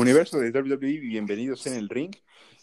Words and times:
Universo 0.00 0.40
de 0.40 0.50
WWE, 0.50 0.98
bienvenidos 0.98 1.66
en 1.66 1.74
el 1.74 1.90
ring. 1.90 2.16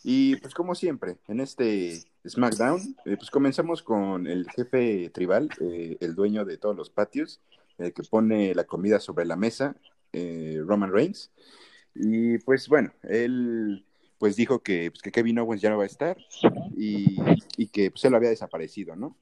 Y 0.03 0.37
pues 0.37 0.55
como 0.55 0.73
siempre, 0.73 1.17
en 1.27 1.39
este 1.39 2.01
SmackDown, 2.27 2.95
eh, 3.05 3.15
pues 3.15 3.29
comenzamos 3.29 3.83
con 3.83 4.25
el 4.25 4.49
jefe 4.49 5.11
tribal, 5.11 5.49
eh, 5.61 5.97
el 5.99 6.15
dueño 6.15 6.45
de 6.45 6.57
todos 6.57 6.75
los 6.75 6.89
patios, 6.89 7.39
el 7.77 7.93
que 7.93 8.01
pone 8.01 8.55
la 8.55 8.63
comida 8.63 8.99
sobre 8.99 9.25
la 9.25 9.35
mesa, 9.35 9.75
eh, 10.13 10.59
Roman 10.65 10.91
Reigns. 10.91 11.29
Y 11.93 12.39
pues 12.39 12.67
bueno, 12.67 12.91
él 13.03 13.85
pues 14.17 14.35
dijo 14.35 14.63
que, 14.63 14.89
pues, 14.89 15.03
que 15.03 15.11
Kevin 15.11 15.37
Owens 15.37 15.61
ya 15.61 15.69
no 15.69 15.77
va 15.77 15.83
a 15.83 15.87
estar 15.87 16.17
y, 16.75 17.17
y 17.55 17.67
que 17.67 17.91
pues 17.91 18.03
él 18.05 18.15
había 18.15 18.29
desaparecido, 18.29 18.95
¿no? 18.95 19.15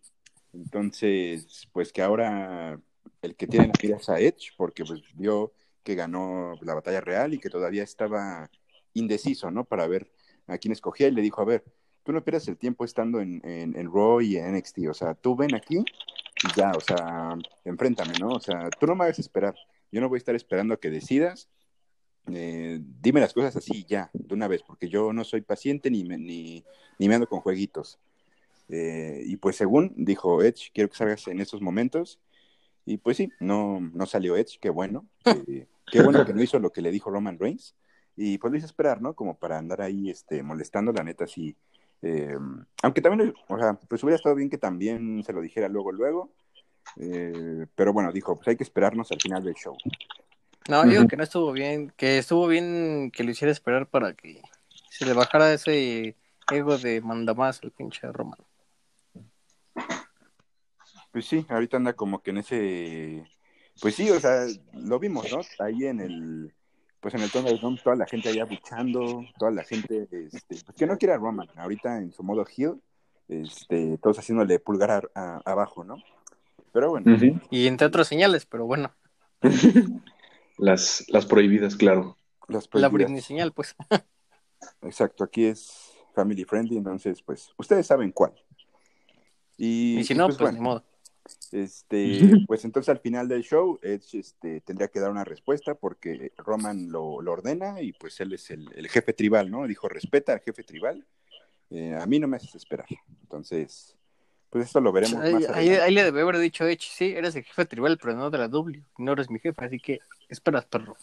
Entonces, 0.53 1.67
pues 1.73 1.91
que 1.91 2.01
ahora 2.01 2.79
el 3.21 3.35
que 3.35 3.47
tiene 3.47 3.73
la 3.83 3.97
es 3.97 4.07
a 4.07 4.21
Edge, 4.21 4.53
porque 4.55 4.85
pues 4.85 5.01
vio 5.15 5.51
que 5.85 5.95
ganó 5.95 6.55
la 6.61 6.73
batalla 6.73 6.99
real 6.99 7.33
y 7.33 7.39
que 7.39 7.49
todavía 7.49 7.83
estaba 7.83 8.49
indeciso, 8.93 9.51
¿no? 9.51 9.63
Para 9.63 9.87
ver 9.87 10.11
a 10.47 10.57
quién 10.57 10.71
escogía 10.71 11.07
y 11.07 11.11
le 11.11 11.21
dijo, 11.21 11.41
a 11.41 11.45
ver, 11.45 11.63
tú 12.03 12.11
no 12.11 12.23
pierdas 12.23 12.47
el 12.47 12.57
tiempo 12.57 12.83
estando 12.83 13.21
en, 13.21 13.39
en, 13.45 13.77
en 13.77 13.93
Raw 13.93 14.19
y 14.19 14.37
en 14.37 14.55
NXT, 14.55 14.79
o 14.89 14.93
sea, 14.93 15.13
tú 15.13 15.35
ven 15.35 15.53
aquí 15.55 15.77
y 15.77 16.57
ya, 16.57 16.71
o 16.71 16.81
sea, 16.81 17.37
enfréntame, 17.63 18.13
¿no? 18.19 18.29
O 18.29 18.39
sea, 18.39 18.69
tú 18.71 18.87
no 18.87 18.95
me 18.95 19.05
hagas 19.05 19.19
esperar, 19.19 19.55
yo 19.91 20.01
no 20.01 20.09
voy 20.09 20.17
a 20.17 20.23
estar 20.23 20.35
esperando 20.35 20.73
a 20.73 20.79
que 20.79 20.89
decidas, 20.89 21.47
eh, 22.33 22.79
dime 22.81 23.21
las 23.21 23.33
cosas 23.33 23.55
así 23.55 23.85
ya, 23.87 24.09
de 24.13 24.33
una 24.33 24.47
vez, 24.47 24.63
porque 24.63 24.89
yo 24.89 25.13
no 25.13 25.23
soy 25.23 25.41
paciente 25.41 25.91
ni 25.91 26.03
me, 26.03 26.17
ni, 26.17 26.65
ni 26.97 27.07
me 27.07 27.15
ando 27.15 27.27
con 27.27 27.41
jueguitos. 27.41 27.99
Eh, 28.69 29.21
y 29.23 29.37
pues 29.37 29.55
según 29.55 29.93
dijo 29.95 30.41
Edge, 30.41 30.71
quiero 30.73 30.89
que 30.89 30.97
salgas 30.97 31.27
en 31.27 31.39
estos 31.39 31.61
momentos. 31.61 32.19
Y 32.85 32.97
pues 32.97 33.17
sí, 33.17 33.29
no, 33.39 33.79
no 33.79 34.05
salió 34.05 34.35
Edge, 34.35 34.57
qué 34.59 34.69
bueno. 34.69 35.05
Eh, 35.47 35.67
qué 35.85 36.01
bueno 36.01 36.25
que 36.25 36.33
no 36.33 36.41
hizo 36.41 36.59
lo 36.59 36.71
que 36.71 36.81
le 36.81 36.91
dijo 36.91 37.09
Roman 37.09 37.39
Reigns. 37.39 37.75
Y 38.17 38.37
pues 38.37 38.51
lo 38.51 38.57
hice 38.57 38.65
esperar, 38.65 39.01
¿no? 39.01 39.13
Como 39.13 39.37
para 39.37 39.57
andar 39.57 39.81
ahí 39.81 40.09
este, 40.09 40.41
molestando, 40.41 40.93
la 40.93 41.03
neta, 41.03 41.27
sí. 41.27 41.55
Eh, 42.01 42.37
aunque 42.81 43.01
también, 43.01 43.33
o 43.47 43.59
sea, 43.59 43.73
pues 43.73 44.03
hubiera 44.03 44.15
estado 44.15 44.35
bien 44.35 44.49
que 44.49 44.57
también 44.57 45.23
se 45.23 45.33
lo 45.33 45.41
dijera 45.41 45.67
luego, 45.67 45.91
luego. 45.91 46.31
Eh, 46.97 47.65
pero 47.75 47.91
bueno, 47.91 48.11
dijo, 48.11 48.35
pues 48.35 48.47
hay 48.47 48.55
que 48.55 48.63
esperarnos 48.63 49.11
al 49.11 49.19
final 49.19 49.43
del 49.43 49.55
show. 49.55 49.75
No, 50.69 50.83
digo 50.83 51.07
que 51.07 51.17
no 51.17 51.23
estuvo 51.23 51.51
bien, 51.51 51.93
que 51.95 52.17
estuvo 52.17 52.47
bien 52.47 53.11
que 53.11 53.23
lo 53.23 53.31
hiciera 53.31 53.51
esperar 53.51 53.87
para 53.87 54.13
que 54.13 54.41
se 54.89 55.05
le 55.05 55.13
bajara 55.13 55.53
ese 55.53 56.15
ego 56.51 56.77
de 56.77 57.01
mandamás 57.01 57.61
al 57.63 57.71
pinche 57.71 58.11
Roman. 58.11 58.39
Pues 61.11 61.25
sí, 61.25 61.45
ahorita 61.49 61.77
anda 61.77 61.93
como 61.93 62.21
que 62.21 62.31
en 62.31 62.37
ese, 62.37 63.25
pues 63.81 63.95
sí, 63.95 64.09
o 64.09 64.19
sea, 64.19 64.45
lo 64.73 64.99
vimos, 64.99 65.31
¿no? 65.31 65.41
Ahí 65.59 65.85
en 65.85 65.99
el, 65.99 66.53
pues 66.99 67.13
en 67.13 67.21
el 67.21 67.31
tono 67.31 67.49
de 67.49 67.57
Dome, 67.57 67.79
toda 67.83 67.95
la 67.95 68.05
gente 68.05 68.29
allá 68.29 68.45
buchando, 68.45 69.23
toda 69.37 69.51
la 69.51 69.63
gente, 69.63 70.07
este, 70.11 70.39
pues 70.63 70.75
que 70.77 70.87
no 70.87 70.97
quiere 70.97 71.13
a 71.13 71.17
Roman, 71.17 71.47
ahorita 71.55 71.97
en 71.97 72.11
su 72.11 72.23
modo 72.23 72.45
heel, 72.45 72.81
este, 73.27 73.97
todos 73.97 74.19
haciéndole 74.19 74.59
pulgar 74.59 75.09
a, 75.13 75.19
a, 75.19 75.41
abajo, 75.51 75.83
¿no? 75.83 75.97
Pero 76.71 76.89
bueno. 76.89 77.11
Uh 77.13 77.17
-huh. 77.17 77.41
Y 77.49 77.67
entre 77.67 77.87
otras 77.87 78.07
señales, 78.07 78.45
pero 78.45 78.65
bueno. 78.65 78.93
las, 80.57 81.05
las 81.07 81.25
prohibidas, 81.25 81.75
claro. 81.75 82.17
Las 82.47 82.65
La 82.65 82.69
prohibidas. 82.69 82.91
Britney 82.93 83.21
señal, 83.21 83.51
pues. 83.53 83.75
Exacto, 84.81 85.23
aquí 85.23 85.45
es 85.45 85.93
family 86.13 86.43
friendly, 86.45 86.77
entonces, 86.77 87.21
pues, 87.21 87.51
ustedes 87.57 87.85
saben 87.87 88.11
cuál. 88.11 88.33
Y, 89.57 89.99
Y 89.99 90.03
si 90.03 90.15
no, 90.15 90.27
pues, 90.27 90.37
bueno, 90.37 90.57
ni 90.57 90.63
modo. 90.63 90.83
Este, 91.51 92.19
pues 92.47 92.65
entonces 92.65 92.89
al 92.89 92.99
final 92.99 93.27
del 93.27 93.43
show, 93.43 93.79
Edge 93.81 94.19
este, 94.19 94.61
tendría 94.61 94.87
que 94.87 94.99
dar 94.99 95.11
una 95.11 95.23
respuesta 95.23 95.75
porque 95.75 96.31
Roman 96.37 96.91
lo, 96.91 97.21
lo 97.21 97.31
ordena 97.31 97.81
y 97.81 97.93
pues 97.93 98.19
él 98.19 98.33
es 98.33 98.51
el, 98.51 98.69
el, 98.75 98.87
jefe 98.87 99.13
tribal, 99.13 99.49
¿no? 99.49 99.65
Dijo, 99.67 99.87
respeta 99.87 100.33
al 100.33 100.41
jefe 100.41 100.63
tribal, 100.63 101.05
eh, 101.71 101.95
a 101.99 102.05
mí 102.05 102.19
no 102.19 102.27
me 102.27 102.37
haces 102.37 102.55
esperar. 102.55 102.87
Entonces, 103.21 103.95
pues 104.49 104.65
esto 104.65 104.79
lo 104.79 104.91
veremos 104.91 105.19
Ahí, 105.21 105.33
más 105.33 105.49
ahí, 105.49 105.69
ahí 105.69 105.93
le 105.93 106.03
debe 106.03 106.21
haber 106.21 106.37
dicho 106.37 106.65
Edge, 106.67 106.87
sí, 106.89 107.13
eres 107.15 107.35
el 107.35 107.43
jefe 107.43 107.65
tribal, 107.65 107.97
pero 108.01 108.15
no 108.15 108.29
de 108.29 108.37
la 108.37 108.47
W, 108.47 108.83
no 108.97 109.11
eres 109.13 109.29
mi 109.29 109.39
jefe, 109.39 109.65
así 109.65 109.79
que 109.79 109.99
esperas, 110.29 110.65
perro. 110.65 110.95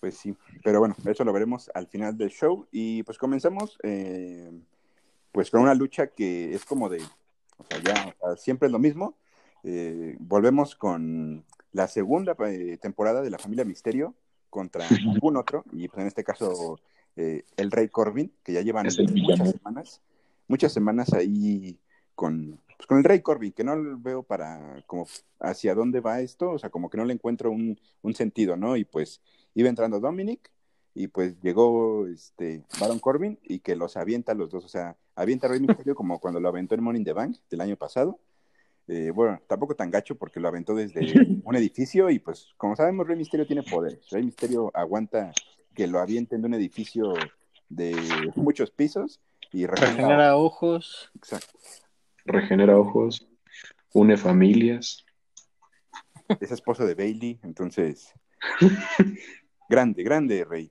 Pues 0.00 0.16
sí, 0.16 0.36
pero 0.62 0.78
bueno, 0.78 0.94
eso 1.04 1.24
lo 1.24 1.32
veremos 1.32 1.70
al 1.74 1.88
final 1.88 2.16
del 2.16 2.30
show 2.30 2.68
y 2.70 3.02
pues 3.02 3.18
comenzamos 3.18 3.76
eh, 3.82 4.50
pues 5.32 5.50
con 5.50 5.60
una 5.60 5.74
lucha 5.74 6.06
que 6.06 6.54
es 6.54 6.64
como 6.64 6.88
de, 6.88 7.02
o 7.58 7.64
sea, 7.64 7.82
ya 7.82 8.14
o 8.20 8.26
sea, 8.28 8.36
siempre 8.36 8.66
es 8.66 8.72
lo 8.72 8.78
mismo. 8.78 9.16
Eh, 9.64 10.16
volvemos 10.20 10.74
con 10.74 11.44
la 11.72 11.88
segunda 11.88 12.36
eh, 12.46 12.78
temporada 12.80 13.22
de 13.22 13.30
la 13.30 13.38
familia 13.38 13.64
Misterio 13.64 14.14
contra 14.50 14.86
algún 14.88 15.36
otro, 15.36 15.64
y 15.72 15.88
pues 15.88 16.00
en 16.00 16.06
este 16.06 16.24
caso 16.24 16.80
eh, 17.16 17.44
el 17.56 17.70
Rey 17.70 17.88
Corbin, 17.88 18.32
que 18.42 18.52
ya 18.52 18.62
llevan 18.62 18.86
muchas 18.86 19.12
villano. 19.12 19.46
semanas, 19.46 20.00
muchas 20.46 20.72
semanas 20.72 21.12
ahí 21.12 21.78
con, 22.14 22.60
pues, 22.76 22.86
con 22.86 22.98
el 22.98 23.04
Rey 23.04 23.20
Corbin, 23.20 23.52
que 23.52 23.64
no 23.64 23.98
veo 23.98 24.22
para 24.22 24.82
como 24.86 25.06
hacia 25.40 25.74
dónde 25.74 26.00
va 26.00 26.20
esto, 26.20 26.50
o 26.50 26.58
sea, 26.58 26.70
como 26.70 26.88
que 26.88 26.96
no 26.96 27.04
le 27.04 27.12
encuentro 27.12 27.50
un, 27.50 27.78
un 28.02 28.14
sentido, 28.14 28.56
¿no? 28.56 28.76
Y 28.76 28.84
pues 28.84 29.20
iba 29.54 29.68
entrando 29.68 30.00
Dominic 30.00 30.50
y 30.94 31.08
pues 31.08 31.40
llegó 31.40 32.06
este 32.06 32.64
Baron 32.80 32.98
Corbin 32.98 33.38
y 33.42 33.60
que 33.60 33.76
los 33.76 33.96
avienta 33.96 34.34
los 34.34 34.50
dos, 34.50 34.64
o 34.64 34.68
sea, 34.68 34.96
avienta 35.18 35.48
a 35.48 35.50
Rey 35.50 35.60
Mysterio 35.60 35.94
como 35.94 36.20
cuando 36.20 36.40
lo 36.40 36.48
aventó 36.48 36.74
en 36.74 36.82
Money 36.82 37.00
in 37.00 37.04
the 37.04 37.12
Bank 37.12 37.36
del 37.50 37.60
año 37.60 37.76
pasado. 37.76 38.18
Eh, 38.86 39.10
bueno, 39.14 39.40
tampoco 39.46 39.74
tan 39.74 39.90
gacho 39.90 40.16
porque 40.16 40.40
lo 40.40 40.48
aventó 40.48 40.74
desde 40.74 41.00
un 41.44 41.56
edificio 41.56 42.08
y 42.08 42.20
pues 42.20 42.54
como 42.56 42.76
sabemos 42.76 43.06
Rey 43.06 43.16
Mysterio 43.16 43.46
tiene 43.46 43.62
poder. 43.62 44.00
Rey 44.10 44.22
Mysterio 44.22 44.70
aguanta 44.74 45.32
que 45.74 45.86
lo 45.86 45.98
avienten 45.98 46.40
de 46.40 46.46
un 46.46 46.54
edificio 46.54 47.14
de 47.68 47.96
muchos 48.36 48.70
pisos 48.70 49.20
y 49.52 49.66
regenera. 49.66 49.96
Regenera 49.96 50.36
ojos. 50.36 51.10
Exacto. 51.16 51.58
Regenera 52.24 52.78
ojos, 52.78 53.28
une 53.92 54.16
familias. 54.16 55.04
Es 56.40 56.52
esposo 56.52 56.86
de 56.86 56.94
Bailey, 56.94 57.40
entonces 57.42 58.12
grande, 59.68 60.02
grande 60.02 60.44
Rey. 60.44 60.70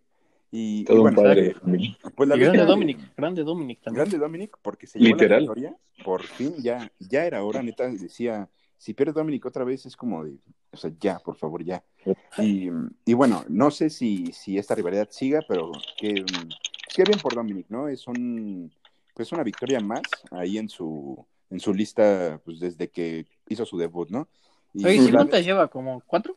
Y, 0.57 0.85
y 0.89 0.91
un 0.97 1.13
padre 1.13 1.55
pues 2.15 2.27
la 2.29 2.35
Y 2.35 2.39
grande 2.39 2.65
Dominic, 2.65 2.99
grande 3.15 3.43
Dominic 3.43 3.81
también. 3.81 4.05
Grande 4.05 4.17
Dominic, 4.17 4.57
porque 4.61 4.87
se 4.87 4.97
llevó 4.99 5.15
Literal. 5.15 5.45
la 5.45 5.53
victoria. 5.53 5.77
Por 6.03 6.23
fin, 6.23 6.55
ya, 6.59 6.91
ya 6.99 7.25
era 7.25 7.43
hora, 7.43 7.61
neta, 7.61 7.87
decía, 7.89 8.49
si 8.77 8.93
pierde 8.93 9.13
Dominic 9.13 9.45
otra 9.45 9.63
vez 9.63 9.85
es 9.85 9.95
como 9.95 10.23
de, 10.23 10.35
o 10.71 10.77
sea, 10.77 10.91
ya, 10.99 11.19
por 11.19 11.35
favor, 11.35 11.63
ya. 11.63 11.83
Y, 12.39 12.69
y 13.05 13.13
bueno, 13.13 13.43
no 13.49 13.69
sé 13.71 13.89
si, 13.89 14.31
si 14.33 14.57
esta 14.57 14.73
rivalidad 14.75 15.09
siga, 15.11 15.41
pero 15.47 15.71
que, 15.97 16.25
qué 16.95 17.03
bien 17.03 17.19
por 17.19 17.35
Dominic, 17.35 17.67
¿no? 17.69 17.87
Es 17.87 18.07
un, 18.07 18.71
pues 19.13 19.31
una 19.31 19.43
victoria 19.43 19.79
más 19.79 20.01
ahí 20.31 20.57
en 20.57 20.69
su, 20.69 21.23
en 21.51 21.59
su 21.59 21.73
lista, 21.73 22.39
pues 22.43 22.59
desde 22.59 22.87
que 22.89 23.25
hizo 23.49 23.65
su 23.65 23.77
debut, 23.77 24.09
¿no? 24.09 24.27
Y 24.73 24.85
Oye, 24.85 24.99
¿sí 25.01 25.11
la- 25.11 25.17
cuántas 25.19 25.45
lleva? 25.45 25.67
¿Como 25.67 26.01
cuatro? 26.05 26.35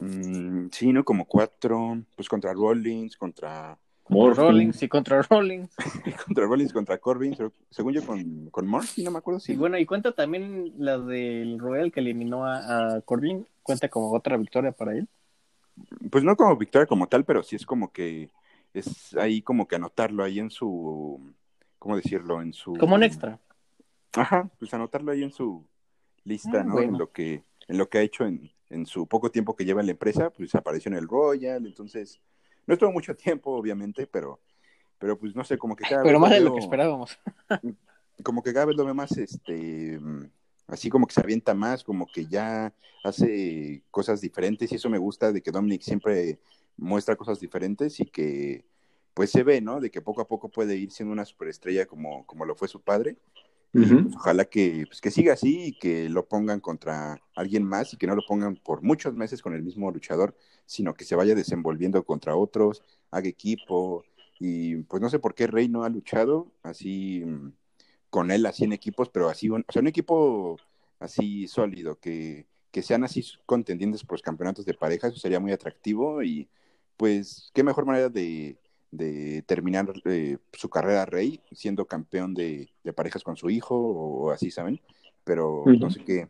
Mm, 0.00 0.68
sí, 0.72 0.92
¿no? 0.92 1.04
Como 1.04 1.24
cuatro, 1.26 2.02
pues 2.16 2.28
contra 2.28 2.52
Rollins, 2.52 3.16
contra, 3.16 3.78
Morphin. 4.08 4.42
Rollins 4.44 4.82
y 4.82 4.88
contra 4.88 5.22
Rollins. 5.22 5.70
contra 6.26 6.46
Rollins, 6.46 6.72
contra 6.72 6.98
Corbin, 6.98 7.36
según 7.70 7.92
yo 7.92 8.04
con, 8.04 8.50
con 8.50 8.66
Murphy, 8.66 9.04
no 9.04 9.12
me 9.12 9.18
acuerdo 9.18 9.38
si 9.40 9.52
Y 9.52 9.56
bueno, 9.56 9.78
y 9.78 9.86
cuenta 9.86 10.12
también 10.12 10.72
la 10.78 10.98
del 10.98 11.58
Royal 11.58 11.92
que 11.92 12.00
eliminó 12.00 12.44
a, 12.44 12.96
a 12.96 13.00
Corbin. 13.02 13.46
Cuenta 13.62 13.88
como 13.88 14.12
otra 14.12 14.36
victoria 14.36 14.72
para 14.72 14.92
él. 14.92 15.08
Pues 16.10 16.24
no 16.24 16.34
como 16.36 16.56
victoria 16.56 16.86
como 16.86 17.06
tal, 17.06 17.24
pero 17.24 17.42
sí 17.42 17.54
es 17.56 17.64
como 17.64 17.92
que 17.92 18.30
es 18.74 19.16
ahí 19.16 19.42
como 19.42 19.66
que 19.68 19.76
anotarlo 19.76 20.24
ahí 20.24 20.38
en 20.40 20.50
su, 20.50 21.32
¿cómo 21.78 21.96
decirlo? 21.96 22.42
En 22.42 22.52
su... 22.52 22.74
Como 22.74 22.96
un 22.96 23.02
extra. 23.02 23.38
Ajá, 24.12 24.50
pues 24.58 24.74
anotarlo 24.74 25.12
ahí 25.12 25.22
en 25.22 25.30
su 25.30 25.64
lista, 26.24 26.60
Ah, 26.60 26.64
¿no? 26.64 26.72
bueno. 26.74 26.92
En 26.94 26.98
lo 26.98 27.12
que, 27.12 27.44
en 27.68 27.78
lo 27.78 27.88
que 27.88 27.98
ha 27.98 28.02
hecho 28.02 28.26
en, 28.26 28.50
en 28.70 28.86
su 28.86 29.06
poco 29.06 29.30
tiempo 29.30 29.54
que 29.54 29.64
lleva 29.64 29.80
en 29.80 29.86
la 29.86 29.92
empresa, 29.92 30.30
pues 30.30 30.54
apareció 30.54 30.90
en 30.90 30.96
el 30.96 31.08
Royal, 31.08 31.66
entonces 31.66 32.20
no 32.66 32.74
estuvo 32.74 32.92
mucho 32.92 33.14
tiempo, 33.16 33.50
obviamente, 33.50 34.06
pero, 34.06 34.40
pero 34.98 35.18
pues 35.18 35.34
no 35.34 35.44
sé, 35.44 35.58
como 35.58 35.76
que 35.76 35.84
cada 35.84 36.02
Pero 36.02 36.20
vez 36.20 36.20
más 36.20 36.30
lo 36.30 36.36
de 36.36 36.44
lo 36.44 36.54
que 36.54 36.60
esperábamos. 36.60 37.18
como 38.22 38.42
que 38.42 38.52
cada 38.52 38.66
vez 38.66 38.76
lo 38.76 38.84
veo 38.84 38.94
más, 38.94 39.16
este, 39.18 39.98
así 40.66 40.88
como 40.88 41.06
que 41.06 41.14
se 41.14 41.20
avienta 41.20 41.54
más, 41.54 41.84
como 41.84 42.06
que 42.06 42.26
ya 42.26 42.72
hace 43.02 43.82
cosas 43.90 44.20
diferentes 44.20 44.70
y 44.70 44.76
eso 44.76 44.88
me 44.88 44.98
gusta 44.98 45.32
de 45.32 45.42
que 45.42 45.50
Dominic 45.50 45.82
siempre 45.82 46.38
muestra 46.76 47.16
cosas 47.16 47.40
diferentes 47.40 47.98
y 48.00 48.06
que 48.06 48.64
pues 49.14 49.30
se 49.30 49.42
ve, 49.42 49.60
¿no? 49.60 49.80
De 49.80 49.90
que 49.90 50.00
poco 50.00 50.20
a 50.22 50.28
poco 50.28 50.48
puede 50.48 50.76
ir 50.76 50.92
siendo 50.92 51.12
una 51.12 51.24
superestrella 51.24 51.86
como, 51.86 52.24
como 52.26 52.44
lo 52.44 52.54
fue 52.54 52.68
su 52.68 52.80
padre. 52.80 53.16
Pues, 53.72 53.92
ojalá 54.16 54.46
que, 54.46 54.84
pues, 54.88 55.00
que 55.00 55.12
siga 55.12 55.34
así 55.34 55.66
y 55.66 55.78
que 55.78 56.08
lo 56.08 56.26
pongan 56.26 56.58
contra 56.60 57.22
alguien 57.36 57.62
más 57.62 57.92
y 57.92 57.96
que 57.96 58.08
no 58.08 58.16
lo 58.16 58.22
pongan 58.26 58.56
por 58.56 58.82
muchos 58.82 59.14
meses 59.14 59.42
con 59.42 59.54
el 59.54 59.62
mismo 59.62 59.90
luchador, 59.92 60.36
sino 60.66 60.94
que 60.94 61.04
se 61.04 61.14
vaya 61.14 61.36
desenvolviendo 61.36 62.04
contra 62.04 62.34
otros, 62.34 62.82
haga 63.12 63.28
equipo. 63.28 64.04
Y 64.40 64.76
pues 64.84 65.00
no 65.00 65.08
sé 65.08 65.20
por 65.20 65.34
qué 65.34 65.46
Rey 65.46 65.68
no 65.68 65.84
ha 65.84 65.88
luchado 65.88 66.50
así 66.62 67.22
mm, 67.24 67.52
con 68.10 68.30
él, 68.32 68.44
así 68.46 68.64
en 68.64 68.72
equipos, 68.72 69.08
pero 69.08 69.28
así, 69.28 69.50
un, 69.50 69.64
o 69.68 69.72
sea, 69.72 69.82
un 69.82 69.88
equipo 69.88 70.58
así 70.98 71.46
sólido, 71.46 71.98
que, 72.00 72.46
que 72.72 72.82
sean 72.82 73.04
así 73.04 73.24
contendientes 73.46 74.02
por 74.04 74.14
los 74.14 74.22
campeonatos 74.22 74.64
de 74.66 74.74
pareja, 74.74 75.08
eso 75.08 75.18
sería 75.18 75.40
muy 75.40 75.52
atractivo 75.52 76.22
y 76.22 76.48
pues 76.96 77.50
qué 77.54 77.62
mejor 77.62 77.86
manera 77.86 78.08
de, 78.08 78.58
de 78.90 79.42
terminar 79.42 79.92
eh, 80.04 80.38
su 80.52 80.68
carrera 80.68 81.06
rey 81.06 81.40
siendo 81.52 81.86
campeón 81.86 82.34
de, 82.34 82.70
de, 82.82 82.92
parejas 82.92 83.22
con 83.22 83.36
su 83.36 83.50
hijo 83.50 83.76
o 83.76 84.30
así, 84.30 84.50
¿saben? 84.50 84.80
Pero 85.24 85.62
uh 85.62 85.66
-huh. 85.66 85.80
no 85.80 85.90
sé 85.90 86.04
qué, 86.04 86.28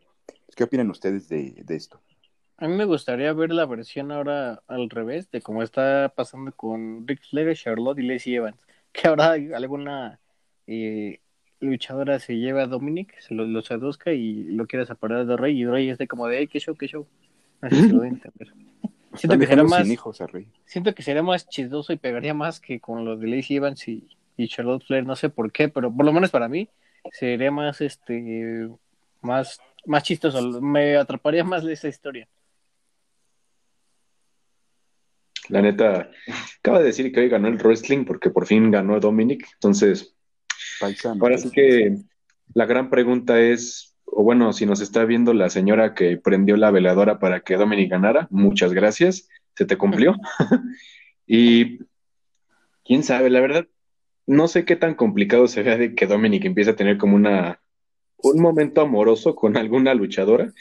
qué 0.55 0.63
opinan 0.63 0.89
ustedes 0.89 1.27
de, 1.27 1.55
de, 1.63 1.75
esto. 1.75 1.99
A 2.57 2.67
mí 2.67 2.75
me 2.75 2.85
gustaría 2.85 3.33
ver 3.33 3.51
la 3.51 3.65
versión 3.65 4.11
ahora 4.11 4.61
al 4.67 4.89
revés 4.89 5.31
de 5.31 5.41
cómo 5.41 5.63
está 5.63 6.13
pasando 6.15 6.51
con 6.51 7.07
Rick 7.07 7.21
Flair, 7.29 7.55
Charlotte 7.55 7.99
y 7.99 8.03
Lacey 8.03 8.35
Evans. 8.35 8.57
Que 8.93 9.07
ahora 9.07 9.37
alguna 9.55 10.19
eh, 10.67 11.21
luchadora 11.61 12.19
se 12.19 12.37
lleva 12.37 12.63
a 12.63 12.67
Dominic, 12.67 13.17
se 13.21 13.33
lo, 13.33 13.45
lo 13.45 13.61
seduzca 13.61 14.11
y 14.11 14.43
lo 14.43 14.67
quiere 14.67 14.85
separar 14.85 15.25
de 15.25 15.37
Rey 15.37 15.61
y 15.61 15.65
Rey 15.65 15.89
es 15.89 15.97
de 15.97 16.09
como 16.09 16.27
de, 16.27 16.39
hey, 16.39 16.47
qué 16.47 16.59
show, 16.59 16.75
qué 16.75 16.87
show. 16.87 17.07
Así 17.61 17.75
se 17.87 17.93
lo 17.93 18.03
entender. 18.03 18.53
Siento 19.15 19.37
que, 19.37 19.47
será 19.47 19.63
más, 19.63 19.87
hijos 19.87 20.21
a 20.21 20.27
Rey. 20.27 20.47
siento 20.65 20.95
que 20.95 21.03
sería 21.03 21.21
más 21.21 21.47
chistoso 21.49 21.91
y 21.91 21.97
pegaría 21.97 22.33
más 22.33 22.59
que 22.59 22.79
con 22.79 23.03
los 23.03 23.19
de 23.19 23.27
Lacey 23.27 23.57
Evans 23.57 23.87
y, 23.87 24.07
y 24.37 24.47
Charlotte 24.47 24.85
Flair, 24.85 25.05
no 25.05 25.15
sé 25.15 25.29
por 25.29 25.51
qué, 25.51 25.67
pero 25.67 25.93
por 25.93 26.05
lo 26.05 26.13
menos 26.13 26.31
para 26.31 26.47
mí 26.47 26.69
sería 27.11 27.51
más 27.51 27.81
este 27.81 28.69
más 29.21 29.59
más 29.85 30.03
chistoso, 30.03 30.61
me 30.61 30.95
atraparía 30.95 31.43
más 31.43 31.63
de 31.63 31.73
esa 31.73 31.87
historia. 31.87 32.27
La 35.49 35.61
neta, 35.61 36.09
acaba 36.59 36.79
de 36.79 36.85
decir 36.85 37.11
que 37.11 37.19
hoy 37.19 37.29
ganó 37.29 37.47
el 37.47 37.57
wrestling 37.57 38.05
porque 38.05 38.29
por 38.29 38.45
fin 38.45 38.71
ganó 38.71 38.99
Dominic, 38.99 39.47
entonces 39.53 40.15
Paisano, 40.79 41.21
ahora 41.21 41.37
sí 41.37 41.49
que 41.49 41.97
la 42.53 42.65
gran 42.65 42.89
pregunta 42.89 43.39
es, 43.39 43.90
o 44.11 44.23
bueno, 44.23 44.53
si 44.53 44.65
nos 44.65 44.81
está 44.81 45.05
viendo 45.05 45.33
la 45.33 45.49
señora 45.49 45.93
que 45.93 46.17
prendió 46.17 46.57
la 46.57 46.71
veladora 46.71 47.19
para 47.19 47.41
que 47.41 47.55
Dominic 47.55 47.89
ganara, 47.89 48.27
muchas 48.29 48.73
gracias, 48.73 49.29
se 49.55 49.65
te 49.65 49.77
cumplió. 49.77 50.15
y 51.25 51.79
quién 52.83 53.03
sabe, 53.03 53.29
la 53.29 53.39
verdad, 53.39 53.67
no 54.27 54.47
sé 54.47 54.65
qué 54.65 54.75
tan 54.75 54.95
complicado 54.95 55.47
se 55.47 55.63
vea 55.63 55.77
de 55.77 55.95
que 55.95 56.07
Dominic 56.07 56.45
empiece 56.45 56.71
a 56.71 56.75
tener 56.75 56.97
como 56.97 57.15
una 57.15 57.59
un 58.23 58.41
momento 58.41 58.81
amoroso 58.81 59.35
con 59.35 59.57
alguna 59.57 59.93
luchadora. 59.93 60.53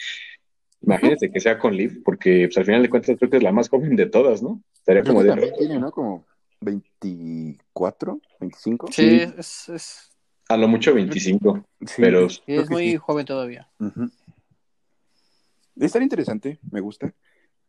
Imagínense 0.83 1.31
que 1.31 1.41
sea 1.41 1.59
con 1.59 1.77
Liv, 1.77 2.03
porque 2.05 2.47
pues, 2.47 2.57
al 2.57 2.65
final 2.65 2.83
de 2.83 2.89
cuentas 2.89 3.17
creo 3.19 3.31
que 3.31 3.37
es 3.37 3.43
la 3.43 3.53
más 3.53 3.69
joven 3.69 3.97
de 3.97 4.07
todas, 4.07 4.43
¿no? 4.43 4.63
Estaría 4.75 5.03
como 5.03 5.23
de... 5.23 5.29
También 5.29 5.55
tiene, 5.59 5.79
¿no? 5.79 5.91
Como 5.91 6.25
24, 6.63 8.19
25. 8.41 8.87
Sí, 8.91 8.93
sí. 8.93 9.33
Es, 9.37 9.69
es, 9.69 10.10
A 10.51 10.57
lo 10.57 10.67
mucho 10.67 10.93
25, 10.93 11.65
sí, 11.87 11.95
pero... 11.97 12.29
Sí, 12.29 12.43
es 12.47 12.69
muy 12.69 12.91
sí. 12.91 12.97
joven 12.97 13.25
todavía. 13.25 13.69
Uh 13.79 13.85
-huh. 13.85 14.11
Estaría 15.79 16.05
interesante, 16.05 16.59
me 16.73 16.81
gusta. 16.81 17.15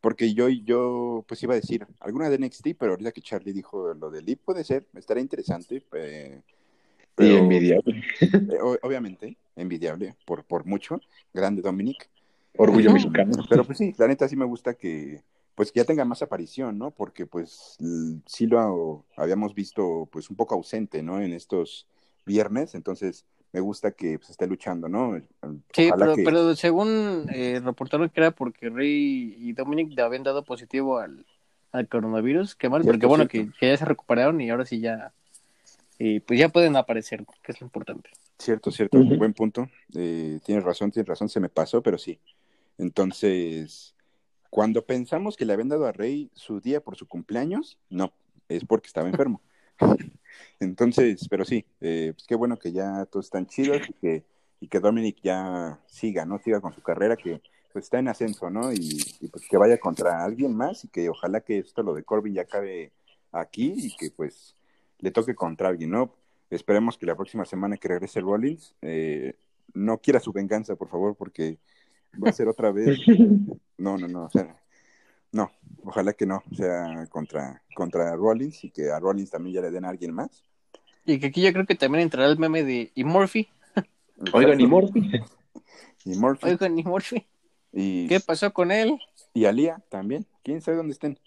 Porque 0.01 0.33
yo, 0.33 0.49
yo, 0.49 1.23
pues 1.27 1.43
iba 1.43 1.53
a 1.53 1.57
decir 1.57 1.85
alguna 1.99 2.27
de 2.27 2.39
NXT, 2.39 2.69
pero 2.79 2.93
ahorita 2.93 3.11
que 3.11 3.21
Charlie 3.21 3.53
dijo 3.53 3.93
lo 3.93 4.09
de 4.09 4.23
Liv, 4.23 4.39
puede 4.43 4.63
ser, 4.63 4.87
estaría 4.95 5.21
interesante. 5.21 5.83
Eh, 5.93 6.41
pero, 7.13 7.35
y 7.35 7.37
envidiable. 7.37 8.03
Eh, 8.19 8.77
obviamente, 8.81 9.37
envidiable, 9.55 10.15
por, 10.25 10.43
por 10.43 10.65
mucho. 10.65 10.99
Grande 11.31 11.61
Dominic. 11.61 12.09
Orgullo 12.57 12.89
no, 12.89 12.95
mexicano. 12.95 13.45
Pero 13.47 13.63
pues 13.63 13.77
sí, 13.77 13.93
la 13.99 14.07
neta 14.07 14.27
sí 14.27 14.35
me 14.35 14.45
gusta 14.45 14.73
que 14.73 15.23
pues 15.53 15.71
que 15.71 15.81
ya 15.81 15.85
tenga 15.85 16.03
más 16.03 16.23
aparición, 16.23 16.79
¿no? 16.79 16.89
Porque 16.89 17.27
pues 17.27 17.77
sí 18.25 18.47
lo 18.47 19.05
habíamos 19.15 19.53
visto 19.53 20.09
pues 20.11 20.31
un 20.31 20.35
poco 20.35 20.55
ausente, 20.55 21.03
¿no? 21.03 21.21
En 21.21 21.33
estos 21.33 21.85
viernes, 22.25 22.75
entonces 22.75 23.25
me 23.53 23.59
gusta 23.59 23.91
que 23.91 24.17
pues, 24.17 24.29
esté 24.29 24.47
luchando, 24.47 24.87
¿no? 24.87 25.19
Sí, 25.73 25.89
pero, 25.97 26.15
que... 26.15 26.23
pero, 26.23 26.55
según 26.55 27.27
eh, 27.33 27.61
reportaron 27.63 28.09
que 28.09 28.19
era 28.19 28.31
porque 28.31 28.69
Rey 28.69 29.35
y 29.37 29.53
Dominic 29.53 29.91
le 29.93 30.01
habían 30.01 30.23
dado 30.23 30.43
positivo 30.43 30.99
al, 30.99 31.25
al 31.71 31.87
coronavirus, 31.87 32.55
qué 32.55 32.69
mal, 32.69 32.83
porque 32.83 33.05
bueno, 33.05 33.27
que, 33.27 33.49
que, 33.59 33.69
ya 33.69 33.77
se 33.77 33.85
recuperaron 33.85 34.39
y 34.39 34.49
ahora 34.49 34.65
sí 34.65 34.79
ya, 34.79 35.13
eh, 35.99 36.21
pues 36.25 36.39
ya 36.39 36.49
pueden 36.49 36.75
aparecer, 36.75 37.25
que 37.43 37.51
es 37.51 37.61
lo 37.61 37.65
importante. 37.65 38.09
Cierto, 38.37 38.71
cierto, 38.71 38.97
uh 38.97 39.03
-huh. 39.03 39.17
buen 39.17 39.33
punto. 39.33 39.69
Eh, 39.93 40.39
tienes 40.43 40.63
razón, 40.63 40.91
tienes 40.91 41.07
razón, 41.07 41.29
se 41.29 41.39
me 41.39 41.49
pasó, 41.49 41.83
pero 41.83 41.97
sí. 41.97 42.19
Entonces, 42.77 43.93
cuando 44.49 44.83
pensamos 44.83 45.37
que 45.37 45.45
le 45.45 45.53
habían 45.53 45.69
dado 45.69 45.85
a 45.85 45.91
Rey 45.91 46.31
su 46.33 46.59
día 46.59 46.81
por 46.81 46.95
su 46.95 47.07
cumpleaños, 47.07 47.77
no, 47.89 48.13
es 48.49 48.65
porque 48.65 48.87
estaba 48.87 49.07
enfermo. 49.07 49.41
Entonces, 50.59 51.27
pero 51.29 51.43
sí, 51.45 51.65
eh, 51.81 52.13
pues 52.13 52.25
qué 52.27 52.35
bueno 52.35 52.57
que 52.57 52.71
ya 52.71 53.05
todos 53.05 53.25
están 53.25 53.47
chidos 53.47 53.81
y 53.89 53.93
que, 53.93 54.23
y 54.59 54.67
que 54.67 54.79
Dominic 54.79 55.17
ya 55.23 55.79
siga, 55.87 56.25
¿no? 56.25 56.39
Siga 56.39 56.61
con 56.61 56.73
su 56.73 56.81
carrera, 56.81 57.17
que 57.17 57.41
pues 57.73 57.85
está 57.85 57.99
en 57.99 58.09
ascenso, 58.09 58.49
¿no? 58.49 58.71
Y, 58.71 58.99
y, 59.21 59.27
pues 59.29 59.47
que 59.49 59.57
vaya 59.57 59.79
contra 59.79 60.23
alguien 60.23 60.55
más 60.55 60.83
y 60.83 60.89
que 60.89 61.09
ojalá 61.09 61.41
que 61.41 61.59
esto, 61.59 61.83
lo 61.83 61.93
de 61.93 62.03
Corbin, 62.03 62.33
ya 62.33 62.43
acabe 62.43 62.91
aquí 63.31 63.73
y 63.75 63.95
que 63.95 64.11
pues 64.11 64.55
le 64.99 65.11
toque 65.11 65.35
contra 65.35 65.69
alguien, 65.69 65.91
¿no? 65.91 66.13
Esperemos 66.49 66.97
que 66.97 67.05
la 67.05 67.15
próxima 67.15 67.45
semana 67.45 67.77
que 67.77 67.87
regrese 67.87 68.19
Rollins 68.19 68.75
eh, 68.81 69.35
no 69.73 69.99
quiera 69.99 70.19
su 70.19 70.33
venganza, 70.33 70.75
por 70.75 70.89
favor, 70.89 71.15
porque 71.15 71.57
va 72.23 72.29
a 72.29 72.33
ser 72.33 72.47
otra 72.47 72.71
vez. 72.71 72.99
No, 73.77 73.97
no, 73.97 74.07
no, 74.07 74.25
o 74.25 74.29
sea, 74.29 74.60
no, 75.31 75.51
ojalá 75.83 76.13
que 76.13 76.25
no, 76.25 76.43
o 76.51 76.55
sea, 76.55 77.07
contra, 77.09 77.61
contra 77.75 78.15
Rollins 78.15 78.63
y 78.63 78.71
que 78.71 78.91
a 78.91 78.99
Rollins 78.99 79.31
también 79.31 79.55
ya 79.55 79.61
le 79.61 79.71
den 79.71 79.85
a 79.85 79.89
alguien 79.89 80.13
más. 80.13 80.43
Y 81.05 81.19
que 81.19 81.27
aquí 81.27 81.41
yo 81.41 81.51
creo 81.53 81.65
que 81.65 81.75
también 81.75 82.03
entrará 82.03 82.27
el 82.29 82.37
meme 82.37 82.63
de 82.63 82.91
¿y 82.93 83.03
Murphy? 83.03 83.47
Oigan, 84.33 84.59
¿y 84.59 84.67
Murphy? 84.67 85.11
¿Y 86.05 86.15
Murphy? 86.15 86.49
Oigan, 86.49 86.77
¿y 86.77 86.83
Murphy? 86.83 87.25
Y, 87.73 88.07
¿Qué 88.07 88.19
pasó 88.19 88.51
con 88.53 88.71
él? 88.71 88.99
Y 89.33 89.45
Alía 89.45 89.81
también, 89.89 90.25
quién 90.43 90.61
sabe 90.61 90.77
dónde 90.77 90.93
estén. 90.93 91.17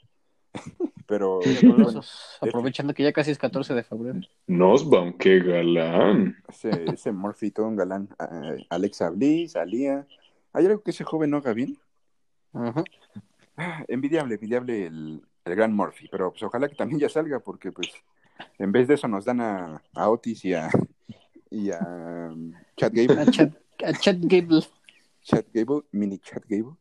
Pero 1.07 1.41
bueno, 1.63 2.01
aprovechando 2.41 2.95
que 2.95 3.03
ya 3.03 3.13
casi 3.13 3.31
es 3.31 3.39
14 3.39 3.75
de 3.75 3.83
febrero. 3.83 4.21
Nosbaum, 4.47 5.13
qué 5.19 5.41
galán. 5.41 6.37
Ese, 6.49 6.71
ese 6.93 7.13
Murphy, 7.13 7.51
todo 7.51 7.67
un 7.67 7.77
galán. 7.77 8.09
Uh, 8.19 8.63
Alexa 8.71 9.11
Bliss, 9.11 9.55
Alía. 9.57 10.07
¿Hay 10.53 10.65
algo 10.65 10.83
que 10.83 10.93
ese 10.93 11.05
joven 11.05 11.31
no 11.31 11.39
haga 11.39 11.53
bien? 11.53 11.79
Uh 12.53 12.61
-huh. 12.61 12.85
Ah, 13.57 13.85
envidiable, 13.89 14.35
envidiable 14.35 14.87
el, 14.87 15.23
el, 15.45 15.55
gran 15.55 15.75
Murphy, 15.75 16.09
pero 16.11 16.31
pues 16.31 16.43
ojalá 16.43 16.69
que 16.69 16.75
también 16.75 17.01
ya 17.01 17.09
salga, 17.09 17.41
porque 17.41 17.73
pues 17.73 17.89
en 18.59 18.73
vez 18.73 18.89
de 18.89 18.95
eso 18.95 19.09
nos 19.09 19.25
dan 19.25 19.41
a, 19.41 19.83
a 19.95 20.11
Otis 20.11 20.45
y 20.45 20.55
a, 20.55 20.71
y 21.51 21.71
a 21.71 21.79
um, 22.33 22.53
Chad 22.77 22.93
Gable. 22.95 23.21
A 23.21 23.27
Chad, 23.27 23.51
a 23.85 23.93
Chad 23.93 24.17
Gable. 24.21 24.65
Chad 25.23 25.45
Gable, 25.53 25.83
mini 25.93 26.19
Chad 26.19 26.43
Gable. 26.49 26.77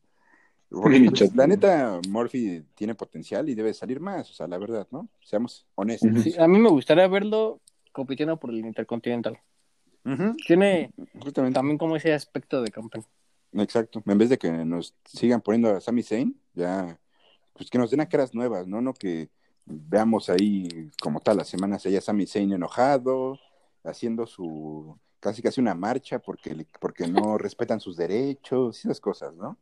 Porque, 0.70 1.08
pues, 1.08 1.34
la 1.36 1.46
neta, 1.46 2.00
Murphy 2.08 2.64
tiene 2.74 2.94
potencial 2.94 3.48
y 3.48 3.54
debe 3.54 3.72
salir 3.72 4.00
más, 4.00 4.30
o 4.30 4.34
sea, 4.34 4.48
la 4.48 4.58
verdad, 4.58 4.86
¿no? 4.90 5.08
Seamos 5.22 5.66
honestos. 5.76 6.10
Sí, 6.22 6.34
a 6.38 6.48
mí 6.48 6.58
me 6.58 6.68
gustaría 6.68 7.06
verlo 7.06 7.60
compitiendo 7.92 8.36
por 8.38 8.50
el 8.50 8.58
Intercontinental. 8.58 9.38
Uh 10.04 10.10
-huh. 10.10 10.36
Tiene 10.46 10.90
Justamente. 11.20 11.54
también 11.54 11.78
como 11.78 11.96
ese 11.96 12.12
aspecto 12.12 12.60
de 12.60 12.70
campeón. 12.70 13.04
Exacto. 13.52 14.02
En 14.04 14.18
vez 14.18 14.28
de 14.28 14.38
que 14.38 14.50
nos 14.50 14.94
sigan 15.04 15.40
poniendo 15.40 15.70
a 15.70 15.80
Sami 15.80 16.02
Zayn, 16.02 16.36
ya, 16.54 16.98
pues 17.52 17.70
que 17.70 17.78
nos 17.78 17.90
den 17.90 18.00
a 18.00 18.08
caras 18.08 18.34
nuevas, 18.34 18.66
¿no? 18.66 18.80
No 18.80 18.94
que 18.94 19.30
veamos 19.66 20.28
ahí 20.28 20.90
como 21.00 21.20
tal 21.20 21.38
las 21.38 21.48
semanas 21.48 21.86
allá 21.86 22.00
Sami 22.00 22.26
Zayn 22.26 22.52
enojado, 22.52 23.38
haciendo 23.82 24.26
su 24.26 24.98
casi 25.20 25.40
casi 25.40 25.60
una 25.60 25.74
marcha 25.74 26.18
porque, 26.18 26.66
porque 26.80 27.06
no 27.06 27.38
respetan 27.38 27.80
sus 27.80 27.96
derechos, 27.96 28.84
esas 28.84 29.00
cosas, 29.00 29.34
¿no? 29.34 29.58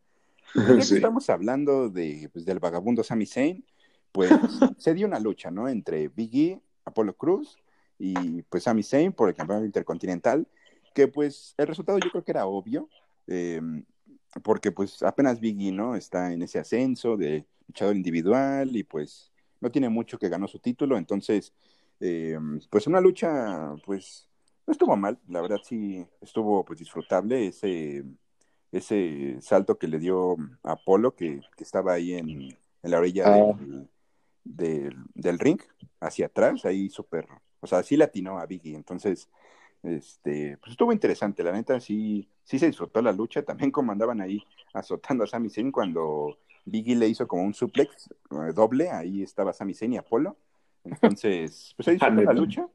Sí. 0.82 0.96
estamos 0.96 1.30
hablando 1.30 1.88
de, 1.88 2.28
pues, 2.32 2.44
del 2.44 2.58
vagabundo 2.58 3.02
Sami 3.02 3.26
Zayn, 3.26 3.64
pues 4.10 4.30
se 4.78 4.92
dio 4.92 5.06
una 5.06 5.20
lucha, 5.20 5.50
¿no? 5.50 5.68
Entre 5.68 6.08
Biggie, 6.08 6.60
Apolo 6.84 7.16
Cruz 7.16 7.56
y 7.98 8.42
pues 8.42 8.64
Sami 8.64 8.82
Zayn 8.82 9.12
por 9.12 9.28
el 9.28 9.34
campeonato 9.34 9.64
intercontinental, 9.64 10.46
que 10.94 11.08
pues 11.08 11.54
el 11.56 11.68
resultado 11.68 11.98
yo 11.98 12.10
creo 12.10 12.24
que 12.24 12.32
era 12.32 12.46
obvio, 12.46 12.88
eh, 13.28 13.60
porque 14.42 14.72
pues 14.72 15.02
apenas 15.02 15.40
Biggie, 15.40 15.72
¿no? 15.72 15.94
Está 15.94 16.32
en 16.32 16.42
ese 16.42 16.58
ascenso 16.58 17.16
de 17.16 17.46
luchador 17.66 17.96
individual 17.96 18.74
y 18.76 18.84
pues 18.84 19.32
no 19.60 19.70
tiene 19.70 19.88
mucho 19.88 20.18
que 20.18 20.28
ganó 20.28 20.48
su 20.48 20.58
título, 20.58 20.96
entonces 20.96 21.52
eh, 22.00 22.38
pues 22.70 22.86
una 22.86 23.00
lucha 23.00 23.74
pues 23.84 24.28
no 24.66 24.72
estuvo 24.72 24.96
mal, 24.96 25.18
la 25.28 25.40
verdad 25.40 25.58
sí 25.62 26.04
estuvo 26.20 26.64
pues 26.64 26.78
disfrutable 26.78 27.46
ese 27.46 28.04
ese 28.72 29.36
salto 29.40 29.78
que 29.78 29.86
le 29.86 29.98
dio 29.98 30.36
a 30.62 30.72
Apolo, 30.72 31.14
que, 31.14 31.42
que 31.56 31.62
estaba 31.62 31.92
ahí 31.92 32.14
en, 32.14 32.30
en 32.82 32.90
la 32.90 32.98
orilla 32.98 33.24
ah. 33.26 33.52
del, 33.58 33.88
del, 34.44 34.96
del, 35.14 35.38
ring, 35.38 35.60
hacia 36.00 36.26
atrás, 36.26 36.64
ahí 36.64 36.88
súper, 36.88 37.28
o 37.60 37.66
sea, 37.66 37.82
sí 37.82 37.96
latinó 37.96 38.38
a 38.38 38.46
Biggie, 38.46 38.74
entonces, 38.74 39.28
este, 39.82 40.56
pues 40.58 40.72
estuvo 40.72 40.92
interesante, 40.92 41.42
la 41.42 41.52
neta, 41.52 41.80
sí, 41.80 42.28
sí 42.44 42.58
se 42.58 42.66
disfrutó 42.66 43.02
la 43.02 43.12
lucha, 43.12 43.42
también 43.44 43.70
como 43.70 43.92
andaban 43.92 44.20
ahí 44.20 44.42
azotando 44.72 45.24
a 45.24 45.26
Sami 45.26 45.50
Zayn 45.50 45.72
cuando 45.72 46.38
Biggie 46.64 46.96
le 46.96 47.08
hizo 47.08 47.26
como 47.26 47.42
un 47.42 47.54
suplex 47.54 48.08
eh, 48.30 48.52
doble, 48.54 48.90
ahí 48.90 49.22
estaba 49.22 49.52
Sami 49.52 49.74
Zayn 49.74 49.94
y 49.94 49.98
Apolo, 49.98 50.36
entonces, 50.84 51.74
pues 51.76 51.84
se 51.84 51.92
disfrutó 51.92 52.22
la 52.22 52.32
lucha, 52.32 52.66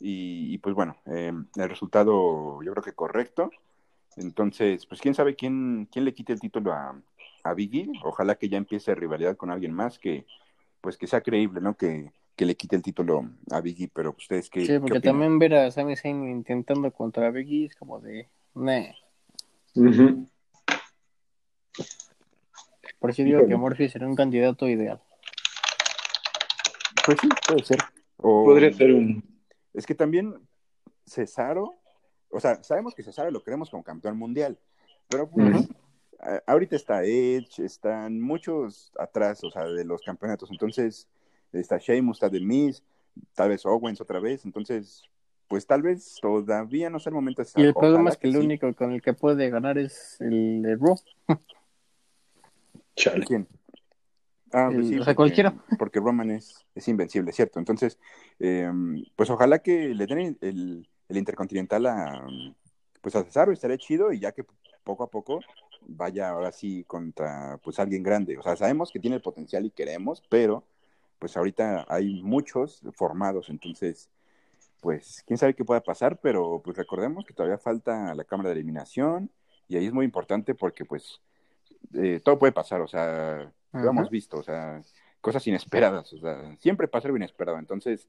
y, 0.00 0.54
y 0.54 0.58
pues 0.58 0.74
bueno, 0.74 0.96
eh, 1.06 1.32
el 1.56 1.68
resultado 1.68 2.62
yo 2.62 2.72
creo 2.72 2.82
que 2.82 2.92
correcto, 2.92 3.50
entonces, 4.16 4.84
pues 4.86 5.00
quién 5.00 5.14
sabe 5.14 5.36
quién, 5.36 5.88
quién 5.90 6.04
le 6.04 6.12
quite 6.12 6.32
el 6.32 6.40
título 6.40 6.72
a, 6.72 7.00
a 7.44 7.54
Biggie. 7.54 7.90
Ojalá 8.04 8.36
que 8.36 8.48
ya 8.48 8.58
empiece 8.58 8.94
rivalidad 8.94 9.36
con 9.36 9.50
alguien 9.50 9.72
más, 9.72 9.98
que, 9.98 10.26
pues 10.80 10.96
que 10.96 11.06
sea 11.06 11.20
creíble, 11.20 11.60
¿no? 11.60 11.76
Que, 11.76 12.12
que 12.38 12.46
le 12.46 12.54
quite 12.54 12.76
el 12.76 12.82
título 12.82 13.28
a 13.50 13.60
Biggie, 13.60 13.90
pero 13.92 14.14
ustedes 14.16 14.48
qué 14.48 14.64
Sí, 14.64 14.78
porque 14.78 15.00
qué 15.00 15.08
también 15.08 15.40
ver 15.40 15.54
a 15.54 15.70
Sami 15.72 15.96
Zayn 15.96 16.28
intentando 16.28 16.92
contra 16.92 17.32
Biggie 17.32 17.66
es 17.66 17.74
como 17.74 17.98
de... 17.98 18.28
Nah. 18.54 18.92
Por 23.00 23.10
eso 23.10 23.24
digo 23.24 23.44
que 23.44 23.56
Murphy 23.56 23.88
sería 23.88 24.06
un 24.06 24.14
candidato 24.14 24.68
ideal. 24.68 25.02
Pues 27.04 27.18
sí, 27.20 27.28
puede 27.48 27.64
ser. 27.64 27.78
O- 28.18 28.44
Podría 28.44 28.72
ser 28.72 28.92
un. 28.92 29.24
Es 29.74 29.84
que 29.84 29.96
también 29.96 30.34
Cesaro, 31.04 31.80
o 32.30 32.38
sea, 32.38 32.62
sabemos 32.62 32.94
que 32.94 33.02
Cesaro 33.02 33.32
lo 33.32 33.42
queremos 33.42 33.68
como 33.68 33.82
campeón 33.82 34.16
mundial, 34.16 34.56
pero 35.08 35.28
pues, 35.28 35.68
ahorita 36.46 36.76
está 36.76 37.02
Edge, 37.02 37.64
están 37.64 38.20
muchos 38.20 38.92
atrás, 38.96 39.42
o 39.42 39.50
sea, 39.50 39.64
de 39.64 39.84
los 39.84 40.02
campeonatos, 40.02 40.50
entonces 40.52 41.08
está 41.52 41.78
Sheamus, 41.78 42.16
está 42.18 42.30
The 42.30 42.40
Miz, 42.40 42.82
tal 43.34 43.48
vez 43.50 43.64
Owens 43.66 44.00
otra 44.00 44.20
vez, 44.20 44.44
entonces, 44.44 45.02
pues 45.48 45.66
tal 45.66 45.82
vez 45.82 46.16
todavía 46.20 46.90
no 46.90 46.98
sea 47.00 47.10
el 47.10 47.14
momento 47.14 47.42
de 47.42 47.48
Y 47.56 47.62
el 47.62 47.74
problema 47.74 48.10
es 48.10 48.16
que 48.16 48.28
el 48.28 48.34
sí. 48.34 48.38
único 48.40 48.72
con 48.74 48.92
el 48.92 49.02
que 49.02 49.12
puede 49.14 49.48
ganar 49.50 49.78
es 49.78 50.20
el 50.20 50.62
de 50.62 50.76
Raw. 50.76 50.96
Chale. 52.96 53.24
¿Quién? 53.24 53.46
Ah, 54.52 54.70
pues 54.72 54.78
El- 54.78 54.88
sí, 54.88 54.94
o 54.94 55.04
sea, 55.04 55.14
porque- 55.14 55.16
cualquiera. 55.16 55.54
Porque 55.78 56.00
Roman 56.00 56.30
es, 56.30 56.64
es 56.74 56.88
invencible, 56.88 57.32
¿cierto? 57.32 57.58
Entonces, 57.58 57.98
eh, 58.40 58.70
pues 59.14 59.30
ojalá 59.30 59.58
que 59.60 59.88
le 59.94 60.06
den 60.06 60.18
el, 60.18 60.38
el- 60.40 60.88
el 61.08 61.16
Intercontinental 61.16 61.86
a, 61.86 62.26
pues 63.00 63.14
a 63.16 63.24
Cesaro, 63.24 63.52
estaría 63.52 63.78
chido, 63.78 64.12
y 64.12 64.20
ya 64.20 64.32
que 64.32 64.44
poco 64.84 65.04
a 65.04 65.10
poco 65.10 65.40
vaya 65.86 66.28
ahora 66.30 66.50
sí 66.52 66.84
contra 66.86 67.58
pues 67.62 67.78
alguien 67.78 68.02
grande. 68.02 68.36
O 68.38 68.42
sea, 68.42 68.56
sabemos 68.56 68.90
que 68.90 68.98
tiene 69.00 69.16
el 69.16 69.22
potencial 69.22 69.64
y 69.64 69.70
queremos, 69.70 70.22
pero 70.28 70.64
pues 71.18 71.36
ahorita 71.36 71.86
hay 71.88 72.22
muchos 72.22 72.82
formados, 72.94 73.50
entonces, 73.50 74.08
pues 74.80 75.22
quién 75.26 75.38
sabe 75.38 75.54
qué 75.54 75.64
pueda 75.64 75.82
pasar, 75.82 76.18
pero 76.20 76.60
pues 76.64 76.76
recordemos 76.76 77.24
que 77.24 77.34
todavía 77.34 77.58
falta 77.58 78.14
la 78.14 78.24
cámara 78.24 78.50
de 78.50 78.56
eliminación, 78.56 79.30
y 79.68 79.76
ahí 79.76 79.86
es 79.86 79.92
muy 79.92 80.04
importante 80.04 80.54
porque 80.54 80.84
pues 80.84 81.20
eh, 81.94 82.20
todo 82.24 82.38
puede 82.38 82.52
pasar, 82.52 82.80
o 82.80 82.88
sea, 82.88 83.52
lo 83.72 83.90
hemos 83.90 84.10
visto, 84.10 84.38
o 84.38 84.42
sea, 84.42 84.82
cosas 85.20 85.46
inesperadas, 85.46 86.12
o 86.12 86.18
sea, 86.18 86.56
siempre 86.58 86.88
pasa 86.88 87.08
algo 87.08 87.16
inesperado, 87.16 87.58
entonces 87.58 88.08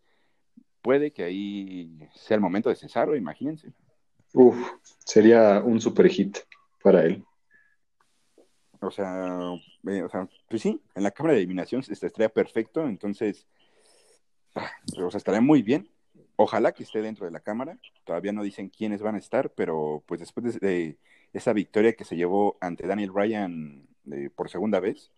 puede 0.81 1.11
que 1.11 1.23
ahí 1.23 1.99
sea 2.13 2.35
el 2.35 2.41
momento 2.41 2.69
de 2.69 2.75
Cesaro, 2.75 3.15
imagínense. 3.15 3.73
Uf, 4.33 4.55
sería 4.99 5.61
un 5.63 5.81
super 5.81 6.07
hit 6.07 6.37
para 6.83 7.03
él. 7.03 7.25
O 8.81 8.91
sea, 8.91 9.53
eh, 9.87 10.03
o 10.03 10.09
sea, 10.09 10.27
pues 10.49 10.61
sí, 10.61 10.81
en 10.95 11.03
la 11.03 11.11
cámara 11.11 11.33
de 11.33 11.39
eliminación 11.39 11.83
este, 11.87 12.07
estaría 12.07 12.29
perfecto, 12.29 12.87
entonces, 12.87 13.45
ah, 14.55 14.71
o 14.97 15.09
sea, 15.11 15.17
estaría 15.17 15.41
muy 15.41 15.61
bien. 15.61 15.89
Ojalá 16.37 16.71
que 16.71 16.83
esté 16.83 17.01
dentro 17.01 17.25
de 17.25 17.31
la 17.31 17.41
cámara. 17.41 17.77
Todavía 18.05 18.31
no 18.31 18.43
dicen 18.43 18.69
quiénes 18.69 19.01
van 19.01 19.15
a 19.15 19.19
estar, 19.19 19.51
pero 19.51 20.03
pues 20.05 20.21
después 20.21 20.59
de, 20.59 20.59
de 20.59 20.97
esa 21.33 21.51
victoria 21.51 21.93
que 21.93 22.05
se 22.05 22.15
llevó 22.15 22.57
ante 22.61 22.87
Daniel 22.87 23.11
Bryan 23.11 23.87
eh, 24.11 24.29
por 24.33 24.49
segunda 24.49 24.79
vez, 24.79 25.11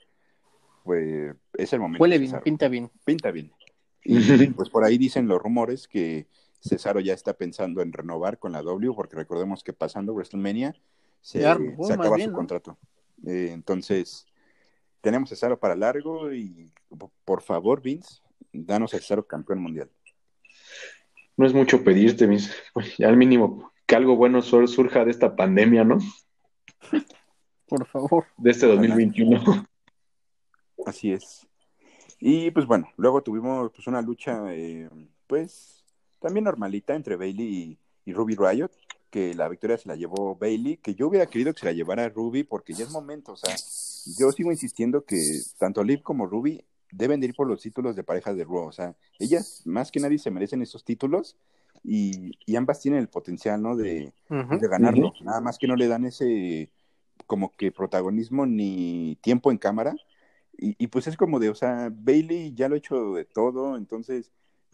pues 0.84 1.36
es 1.54 1.74
el 1.74 1.80
momento. 1.80 2.02
Huele 2.02 2.18
bien, 2.18 2.30
Cesaro. 2.32 2.44
pinta 2.44 2.68
bien. 2.68 2.90
Pinta 3.06 3.32
bien. 3.32 3.52
Y 4.04 4.48
pues 4.48 4.70
por 4.72 4.84
ahí 4.84 4.98
dicen 4.98 5.28
los 5.28 5.40
rumores 5.40 5.88
que 5.88 6.26
Cesaro 6.60 7.00
ya 7.02 7.14
está 7.14 7.34
pensando 7.36 7.84
en 7.84 7.94
renovar 7.94 8.40
con 8.40 8.52
la 8.52 8.64
W, 8.64 8.94
porque 8.96 9.16
recordemos 9.16 9.64
que 9.64 9.74
pasando 9.74 10.14
WrestleMania 10.14 10.76
se, 11.22 11.42
Ya 11.42 11.54
renovó, 11.54 11.86
se 11.86 11.94
acaba 11.94 12.16
bien, 12.16 12.30
su 12.30 12.32
¿no? 12.32 12.38
contrato. 12.38 12.78
Eh, 13.26 13.50
entonces, 13.52 14.26
tenemos 15.02 15.30
Cesaro 15.30 15.60
para 15.60 15.76
largo 15.76 16.32
y 16.34 16.72
por 17.26 17.42
favor, 17.42 17.82
Vince, 17.82 18.22
danos 18.52 18.94
a 18.94 18.98
Cesaro 18.98 19.26
campeón 19.26 19.60
mundial. 19.60 19.90
No 21.38 21.46
es 21.46 21.54
mucho 21.54 21.84
pedirte, 21.84 22.28
pues, 22.74 22.96
ya 22.98 23.08
al 23.08 23.18
mínimo 23.18 23.72
que 23.86 23.96
algo 23.96 24.16
bueno 24.16 24.42
sur- 24.42 24.68
surja 24.68 25.04
de 25.06 25.12
esta 25.12 25.36
pandemia, 25.36 25.84
¿no? 25.84 25.98
Por 27.68 27.86
favor. 27.86 28.26
De 28.38 28.52
este 28.52 28.68
2021. 28.68 29.66
Así 30.86 31.12
es. 31.12 31.48
Y 32.20 32.52
pues 32.52 32.66
bueno, 32.66 32.90
luego 32.98 33.22
tuvimos 33.24 33.72
pues 33.72 33.88
una 33.88 34.02
lucha, 34.02 34.54
eh, 34.54 34.90
pues 35.28 35.84
también 36.20 36.44
normalita 36.44 36.94
entre 36.96 37.16
Bailey 37.16 37.48
y, 38.06 38.12
y 38.12 38.14
Ruby 38.14 38.36
Riot, 38.36 38.72
que 39.12 39.36
la 39.36 39.48
victoria 39.50 39.78
se 39.78 39.88
la 39.88 39.96
llevó 39.96 40.36
Bailey, 40.36 40.78
que 40.78 40.96
yo 40.96 41.08
hubiera 41.08 41.28
querido 41.28 41.54
que 41.54 41.60
se 41.60 41.66
la 41.68 41.74
llevara 41.74 42.10
Ruby 42.10 42.44
porque 42.44 42.74
ya 42.74 42.86
es 42.86 42.92
momento, 42.92 43.34
o 43.34 43.36
sea, 43.36 43.56
yo 44.18 44.32
sigo 44.32 44.52
insistiendo 44.52 45.06
que 45.06 45.22
tanto 45.60 45.84
Liv 45.84 46.02
como 46.02 46.26
Ruby 46.26 46.64
deben 46.92 47.20
de 47.20 47.28
ir 47.28 47.36
por 47.36 47.48
los 47.48 47.62
títulos 47.62 47.96
de 47.96 48.04
parejas 48.04 48.36
de 48.36 48.46
Raw, 48.46 48.66
o 48.66 48.72
sea, 48.72 48.96
ellas 49.20 49.62
más 49.66 49.92
que 49.92 50.00
nadie 50.00 50.18
se 50.18 50.32
merecen 50.32 50.62
esos 50.62 50.84
títulos 50.84 51.38
y, 51.84 52.32
y 52.46 52.56
ambas 52.56 52.80
tienen 52.80 53.02
el 53.02 53.10
potencial, 53.10 53.62
¿no? 53.62 53.76
De, 53.76 54.14
de 54.30 54.68
ganarlo, 54.68 55.14
nada 55.24 55.42
más 55.42 55.58
que 55.58 55.68
no 55.68 55.76
le 55.76 55.88
dan 55.88 56.06
ese 56.06 56.70
como 57.28 57.52
que 57.52 57.72
protagonismo 57.72 58.46
ni 58.46 59.18
tiempo 59.22 59.52
en 59.52 59.58
cámara 59.58 59.96
y, 60.58 60.76
y 60.84 60.88
pues 60.88 61.08
es 61.08 61.18
como 61.18 61.40
de, 61.40 61.50
o 61.50 61.56
sea, 61.56 61.90
Bailey 61.92 62.54
ya 62.54 62.70
lo 62.70 62.76
ha 62.76 62.78
hecho 62.78 63.14
de 63.14 63.26
todo, 63.26 63.78
entonces, 63.78 64.32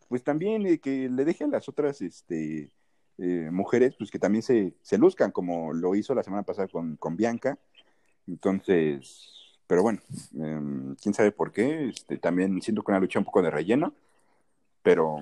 pues 0.09 0.23
también 0.23 0.65
eh, 0.65 0.79
que 0.79 1.09
le 1.09 1.25
deje 1.25 1.45
a 1.45 1.47
las 1.47 1.69
otras 1.69 2.01
este, 2.01 2.69
eh, 3.17 3.49
mujeres, 3.51 3.95
pues 3.97 4.11
que 4.11 4.19
también 4.19 4.41
se, 4.41 4.73
se 4.81 4.97
luzcan, 4.97 5.31
como 5.31 5.73
lo 5.73 5.95
hizo 5.95 6.13
la 6.13 6.23
semana 6.23 6.43
pasada 6.43 6.67
con, 6.67 6.95
con 6.97 7.15
Bianca. 7.15 7.57
Entonces, 8.27 9.37
pero 9.67 9.83
bueno, 9.83 9.99
em, 10.35 10.95
quién 10.95 11.13
sabe 11.13 11.31
por 11.31 11.51
qué, 11.51 11.89
este, 11.89 12.17
también 12.17 12.61
siento 12.61 12.83
que 12.83 12.91
una 12.91 12.99
lucha 12.99 13.19
un 13.19 13.25
poco 13.25 13.41
de 13.41 13.51
relleno, 13.51 13.93
pero, 14.81 15.19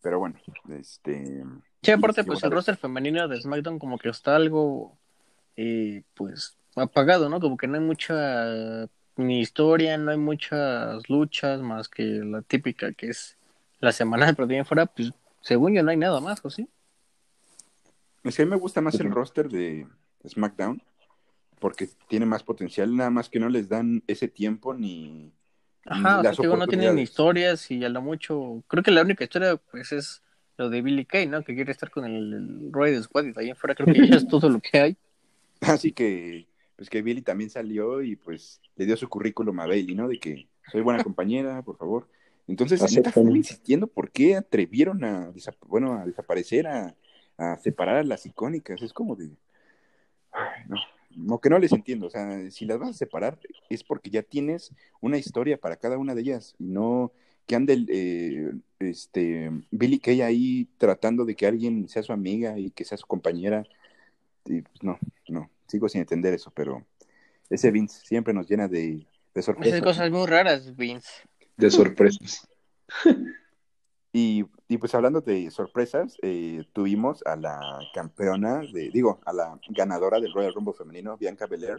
pero 0.00 0.18
bueno, 0.18 0.36
este... 0.70 1.44
Sí, 1.82 1.90
aparte, 1.90 2.24
pues 2.24 2.42
el 2.42 2.50
roster 2.50 2.76
femenino 2.76 3.26
de 3.28 3.40
SmackDown 3.40 3.78
como 3.78 3.98
que 3.98 4.08
está 4.08 4.36
algo, 4.36 4.96
eh, 5.56 6.02
pues, 6.14 6.56
apagado, 6.76 7.28
¿no? 7.28 7.40
Como 7.40 7.56
que 7.56 7.66
no 7.66 7.74
hay 7.74 7.84
mucha 7.84 8.88
ni 9.16 9.40
historia, 9.40 9.98
no 9.98 10.12
hay 10.12 10.16
muchas 10.16 11.08
luchas 11.10 11.60
más 11.60 11.88
que 11.88 12.04
la 12.04 12.40
típica 12.42 12.92
que 12.92 13.08
es 13.08 13.36
la 13.80 13.92
semanal, 13.92 14.34
pero 14.36 14.46
de 14.46 14.56
en 14.58 14.64
fuera, 14.64 14.86
pues, 14.86 15.12
según 15.40 15.74
yo 15.74 15.82
no 15.82 15.90
hay 15.90 15.96
nada 15.96 16.20
más, 16.20 16.40
¿o 16.44 16.50
sí? 16.50 16.68
Es 18.24 18.36
que 18.36 18.42
a 18.42 18.44
mí 18.44 18.50
me 18.50 18.56
gusta 18.56 18.80
más 18.80 18.98
el 19.00 19.10
roster 19.10 19.48
de 19.48 19.86
SmackDown 20.26 20.82
porque 21.58 21.88
tiene 22.08 22.26
más 22.26 22.42
potencial, 22.42 22.94
nada 22.96 23.10
más 23.10 23.28
que 23.28 23.38
no 23.38 23.48
les 23.48 23.68
dan 23.68 24.02
ese 24.08 24.26
tiempo 24.26 24.74
ni, 24.74 25.32
Ajá, 25.86 26.20
ni 26.20 26.28
o 26.28 26.34
sea, 26.34 26.48
no 26.56 26.66
tienen 26.66 26.98
historias 26.98 27.70
y 27.70 27.84
a 27.84 27.88
lo 27.88 28.02
mucho, 28.02 28.64
creo 28.66 28.82
que 28.82 28.90
la 28.90 29.02
única 29.02 29.22
historia, 29.22 29.56
pues, 29.56 29.92
es 29.92 30.22
lo 30.56 30.70
de 30.70 30.82
Billy 30.82 31.04
Kay, 31.04 31.28
¿no? 31.28 31.44
Que 31.44 31.54
quiere 31.54 31.70
estar 31.70 31.90
con 31.90 32.04
el, 32.04 32.32
el 32.32 32.72
Roy 32.72 33.00
Squad 33.02 33.26
y 33.26 33.32
de 33.32 33.40
ahí 33.40 33.50
en 33.50 33.56
fuera 33.56 33.76
creo 33.76 33.94
que 33.94 34.08
ya 34.08 34.16
es 34.16 34.26
todo 34.26 34.48
lo 34.48 34.60
que 34.60 34.78
hay. 34.78 34.96
Así 35.60 35.92
que, 35.92 36.46
pues 36.76 36.90
que 36.90 37.00
Billy 37.00 37.22
también 37.22 37.48
salió 37.48 38.02
y 38.02 38.16
pues 38.16 38.60
le 38.74 38.86
dio 38.86 38.96
su 38.96 39.08
currículum 39.08 39.58
a 39.60 39.66
Bailey, 39.66 39.94
¿no? 39.94 40.08
De 40.08 40.18
que 40.18 40.48
soy 40.70 40.80
buena 40.80 41.02
compañera, 41.02 41.62
por 41.62 41.78
favor. 41.78 42.08
Entonces, 42.48 42.80
fueron 43.12 43.36
insistiendo 43.36 43.86
por 43.86 44.10
qué 44.10 44.36
atrevieron 44.36 45.04
a, 45.04 45.32
bueno, 45.66 45.94
a 45.94 46.04
desaparecer, 46.04 46.66
a, 46.66 46.94
a 47.36 47.56
separar 47.58 47.96
a 47.96 48.04
las 48.04 48.26
icónicas. 48.26 48.82
Es 48.82 48.92
como 48.92 49.16
de, 49.16 49.30
ay, 50.32 50.62
no, 50.68 50.76
no, 51.16 51.40
que 51.40 51.50
no 51.50 51.58
les 51.58 51.72
entiendo. 51.72 52.06
O 52.06 52.10
sea, 52.10 52.50
si 52.50 52.64
las 52.64 52.78
vas 52.78 52.90
a 52.90 52.94
separar 52.94 53.38
es 53.68 53.84
porque 53.84 54.10
ya 54.10 54.22
tienes 54.22 54.72
una 55.00 55.18
historia 55.18 55.58
para 55.58 55.76
cada 55.76 55.98
una 55.98 56.14
de 56.14 56.22
ellas 56.22 56.54
y 56.58 56.64
no 56.64 57.12
que 57.46 57.56
ande 57.56 57.72
el, 57.72 57.86
eh, 57.90 58.52
este, 58.78 59.50
Billy 59.70 59.98
Kay 59.98 60.22
ahí 60.22 60.68
tratando 60.78 61.24
de 61.24 61.34
que 61.34 61.46
alguien 61.46 61.88
sea 61.88 62.02
su 62.02 62.12
amiga 62.12 62.58
y 62.58 62.70
que 62.70 62.84
sea 62.84 62.98
su 62.98 63.06
compañera. 63.06 63.64
Y 64.44 64.62
pues 64.62 64.82
no, 64.82 64.98
no, 65.28 65.50
sigo 65.66 65.88
sin 65.88 66.00
entender 66.00 66.34
eso, 66.34 66.50
pero 66.54 66.84
ese 67.50 67.70
Vince 67.70 68.04
siempre 68.04 68.32
nos 68.32 68.48
llena 68.48 68.68
de, 68.68 69.06
de 69.34 69.42
sorpresas. 69.42 69.74
Esas 69.74 69.84
cosas 69.84 70.10
muy 70.10 70.26
raras, 70.26 70.76
Vince. 70.76 71.10
De 71.56 71.70
sorpresas. 71.70 72.48
Y, 74.12 74.44
y 74.72 74.78
pues 74.78 74.94
hablando 74.94 75.20
de 75.20 75.50
sorpresas, 75.50 76.16
eh, 76.22 76.64
tuvimos 76.72 77.22
a 77.26 77.36
la 77.36 77.78
campeona, 77.92 78.62
de, 78.72 78.88
digo, 78.88 79.20
a 79.26 79.34
la 79.34 79.60
ganadora 79.68 80.18
del 80.18 80.32
Royal 80.32 80.54
Rumble 80.54 80.72
femenino, 80.72 81.18
Bianca 81.18 81.46
Belair, 81.46 81.76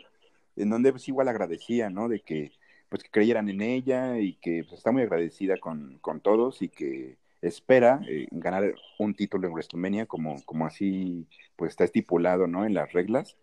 en 0.56 0.70
donde 0.70 0.92
pues 0.92 1.08
igual 1.08 1.28
agradecía, 1.28 1.90
¿no? 1.90 2.08
De 2.08 2.20
que 2.20 2.52
pues 2.90 3.02
que 3.02 3.10
creyeran 3.10 3.50
en 3.50 3.62
ella 3.62 4.20
y 4.20 4.36
que 4.36 4.64
pues, 4.64 4.78
está 4.78 4.92
muy 4.92 5.02
agradecida 5.02 5.58
con, 5.58 5.98
con 6.02 6.22
todos 6.22 6.62
y 6.62 6.70
que 6.70 7.18
espera 7.42 8.00
eh, 8.08 8.28
ganar 8.30 8.76
un 9.00 9.16
título 9.16 9.48
en 9.48 9.54
WrestleMania 9.54 10.06
como, 10.06 10.36
como 10.46 10.68
así 10.68 11.28
pues 11.56 11.72
está 11.72 11.86
estipulado, 11.86 12.46
¿no? 12.46 12.64
En 12.64 12.76
las 12.76 12.94
reglas. 12.94 13.38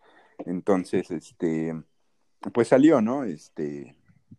Entonces, 0.46 1.10
este, 1.10 1.74
pues 2.54 2.68
salió, 2.68 3.00
¿no? 3.00 3.24
Este, 3.24 3.96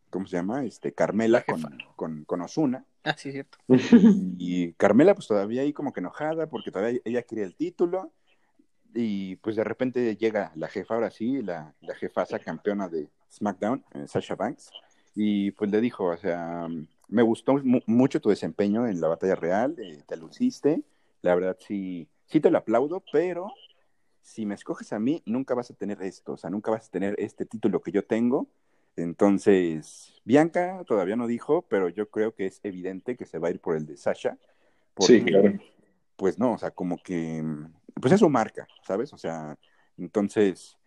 ¿cómo 0.09 0.25
se 0.25 0.37
llama? 0.37 0.63
Este, 0.63 0.93
Carmela 0.93 1.43
con, 1.43 1.61
con, 1.97 2.23
con 2.23 2.39
Ozuna. 2.39 2.85
Ah, 3.03 3.15
sí, 3.17 3.31
cierto. 3.31 3.57
Y 4.37 4.73
Carmela, 4.73 5.15
pues 5.15 5.27
todavía 5.27 5.61
ahí 5.61 5.73
como 5.73 5.93
que 5.93 5.99
enojada 6.01 6.47
porque 6.47 6.71
todavía 6.71 6.99
ella 7.05 7.23
quería 7.23 7.45
el 7.45 7.55
título. 7.55 8.11
Y 8.93 9.37
pues 9.37 9.55
de 9.55 9.63
repente 9.63 10.15
llega 10.17 10.51
la 10.55 10.67
jefa, 10.67 10.95
ahora 10.95 11.11
sí, 11.11 11.41
la, 11.41 11.73
la 11.81 11.95
jefasa 11.95 12.39
campeona 12.39 12.89
de 12.89 13.09
SmackDown, 13.31 13.85
eh, 13.93 14.07
Sasha 14.07 14.35
Banks. 14.35 14.69
y 15.15 15.51
pues 15.51 15.71
le 15.71 15.79
dijo, 15.81 16.05
o 16.05 16.17
sea, 16.17 16.67
me 17.07 17.21
gustó 17.21 17.55
mucho 17.85 18.19
tu 18.21 18.29
desempeño 18.29 18.87
en 18.87 18.99
la 19.01 19.07
batalla 19.07 19.35
real, 19.35 19.75
eh, 19.79 20.03
te 20.07 20.17
luciste, 20.17 20.83
la 21.21 21.35
verdad 21.35 21.57
sí, 21.59 22.09
sí 22.25 22.41
te 22.41 22.51
lo 22.51 22.57
aplaudo, 22.57 23.03
pero 23.13 23.47
si 24.21 24.45
me 24.45 24.55
escoges 24.55 24.93
a 24.93 24.99
mí, 24.99 25.21
nunca 25.25 25.53
vas 25.55 25.71
a 25.71 25.73
tener 25.73 26.01
esto, 26.03 26.33
o 26.33 26.37
sea, 26.37 26.49
nunca 26.49 26.71
vas 26.71 26.87
a 26.87 26.91
tener 26.91 27.15
este 27.17 27.45
título 27.45 27.81
que 27.81 27.91
yo 27.91 28.05
tengo. 28.05 28.47
Entonces, 28.95 30.21
Bianca 30.25 30.83
todavía 30.85 31.15
no 31.15 31.27
dijo, 31.27 31.63
pero 31.63 31.89
yo 31.89 32.09
creo 32.09 32.33
que 32.35 32.45
es 32.45 32.59
evidente 32.63 33.15
que 33.15 33.25
se 33.25 33.39
va 33.39 33.47
a 33.47 33.51
ir 33.51 33.59
por 33.59 33.75
el 33.75 33.85
de 33.85 33.97
Sasha. 33.97 34.37
sí, 34.99 35.23
claro. 35.23 35.53
Pues 36.15 36.37
no, 36.37 36.53
o 36.53 36.57
sea, 36.57 36.71
como 36.71 36.97
que, 36.97 37.43
pues 37.99 38.13
es 38.13 38.19
su 38.19 38.29
marca, 38.29 38.67
¿sabes? 38.85 39.11
O 39.13 39.17
sea, 39.17 39.57
entonces, 39.97 40.77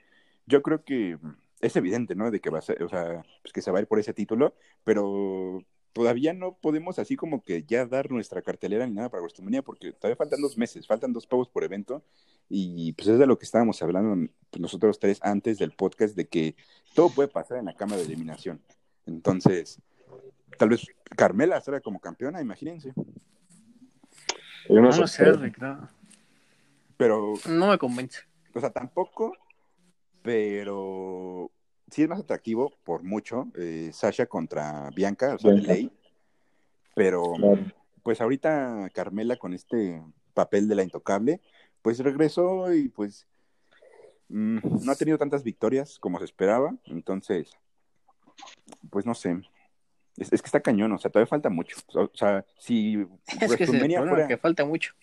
yo 0.46 0.62
creo 0.62 0.84
que 0.84 1.18
es 1.60 1.76
evidente, 1.76 2.14
¿no? 2.14 2.30
De 2.30 2.40
que 2.40 2.50
va 2.50 2.58
a 2.58 2.62
ser, 2.62 2.82
o 2.82 2.88
sea, 2.88 3.24
pues 3.42 3.52
que 3.52 3.62
se 3.62 3.70
va 3.70 3.78
a 3.78 3.82
ir 3.82 3.88
por 3.88 3.98
ese 3.98 4.14
título, 4.14 4.54
pero 4.84 5.64
todavía 5.92 6.34
no 6.34 6.56
podemos 6.56 6.98
así 6.98 7.16
como 7.16 7.42
que 7.42 7.64
ya 7.64 7.86
dar 7.86 8.10
nuestra 8.10 8.42
cartelera 8.42 8.86
ni 8.86 8.92
nada 8.92 9.08
para 9.08 9.22
WrestleMania 9.22 9.62
porque 9.62 9.92
todavía 9.92 10.16
faltan 10.16 10.42
dos 10.42 10.58
meses, 10.58 10.86
faltan 10.86 11.12
dos 11.12 11.26
pavos 11.26 11.48
por 11.48 11.64
evento 11.64 12.04
y 12.48 12.92
pues 12.92 13.08
es 13.08 13.18
de 13.18 13.26
lo 13.26 13.38
que 13.38 13.44
estábamos 13.44 13.82
hablando 13.82 14.30
pues, 14.50 14.60
nosotros 14.60 14.98
tres 14.98 15.18
antes 15.22 15.58
del 15.58 15.72
podcast 15.72 16.14
de 16.14 16.28
que 16.28 16.56
todo 16.94 17.10
puede 17.10 17.28
pasar 17.28 17.58
en 17.58 17.66
la 17.66 17.74
cámara 17.74 17.98
de 17.98 18.06
eliminación. 18.06 18.60
Entonces, 19.06 19.80
tal 20.58 20.70
vez 20.70 20.86
Carmela 21.16 21.60
será 21.60 21.80
como 21.80 22.00
campeona, 22.00 22.40
imagínense. 22.40 22.92
no, 24.68 24.80
no 24.80 25.06
sé, 25.06 25.24
Pero... 26.96 27.34
No 27.48 27.68
me 27.68 27.78
convence. 27.78 28.20
O 28.54 28.60
sea, 28.60 28.70
tampoco, 28.70 29.36
pero 30.22 31.50
sí 31.90 32.02
es 32.02 32.08
más 32.08 32.20
atractivo 32.20 32.72
por 32.84 33.02
mucho 33.02 33.48
eh, 33.56 33.90
Sasha 33.92 34.26
contra 34.26 34.90
Bianca, 34.90 35.34
o 35.34 35.38
sea, 35.38 35.52
ley. 35.52 35.90
Pero 36.94 37.34
pues 38.02 38.20
ahorita 38.20 38.90
Carmela 38.92 39.36
con 39.36 39.54
este 39.54 40.02
papel 40.34 40.68
de 40.68 40.74
la 40.76 40.82
intocable, 40.82 41.40
pues 41.84 41.98
regresó 41.98 42.72
y 42.72 42.88
pues 42.88 43.26
mm, 44.30 44.84
no 44.86 44.90
ha 44.90 44.94
tenido 44.94 45.18
tantas 45.18 45.44
victorias 45.44 45.98
como 45.98 46.18
se 46.18 46.24
esperaba, 46.24 46.74
entonces, 46.86 47.50
pues 48.88 49.04
no 49.04 49.14
sé. 49.14 49.42
Es, 50.16 50.30
que 50.30 50.46
está 50.46 50.60
cañón, 50.60 50.92
o 50.92 50.98
sea, 50.98 51.10
todavía 51.10 51.28
falta 51.28 51.50
mucho. 51.50 51.76
O, 51.92 52.10
sea, 52.14 52.46
si 52.58 53.06
es 53.38 53.54
que 53.54 53.66
fuera... 53.66 54.26
que 54.26 54.38
falta 54.38 54.64
mucho. 54.64 54.94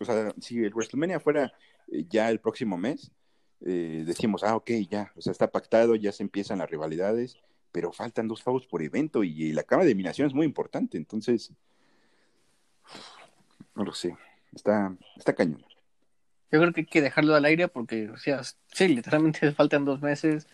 O 0.00 0.04
sea, 0.04 0.34
si 0.40 0.64
el 0.64 0.74
WrestleMania 0.74 1.20
fuera 1.20 1.52
eh, 1.92 2.06
ya 2.08 2.28
el 2.28 2.40
próximo 2.40 2.76
mes, 2.76 3.12
eh, 3.60 4.02
decimos, 4.04 4.42
ah, 4.42 4.56
ok, 4.56 4.70
ya, 4.90 5.12
o 5.14 5.20
sea, 5.20 5.30
está 5.30 5.52
pactado, 5.52 5.94
ya 5.94 6.10
se 6.10 6.24
empiezan 6.24 6.58
las 6.58 6.70
rivalidades, 6.70 7.36
pero 7.70 7.92
faltan 7.92 8.26
dos 8.26 8.42
pavos 8.42 8.66
por 8.66 8.82
evento 8.82 9.22
y, 9.22 9.52
la 9.52 9.62
cama 9.62 9.84
de 9.84 9.90
eliminación 9.90 10.26
es 10.26 10.34
muy 10.34 10.44
importante, 10.44 10.96
entonces, 10.96 11.52
no 13.76 13.84
lo 13.84 13.92
sé, 13.92 14.16
está, 14.54 14.94
está 15.16 15.34
cañón. 15.34 15.62
Yo 16.50 16.60
creo 16.60 16.72
que 16.72 16.82
hay 16.82 16.86
que 16.86 17.00
dejarlo 17.00 17.34
al 17.34 17.44
aire 17.44 17.68
porque, 17.68 18.10
o 18.10 18.18
sea, 18.18 18.42
sí, 18.72 18.88
literalmente 18.88 19.52
faltan 19.52 19.84
dos 19.84 20.02
meses, 20.02 20.46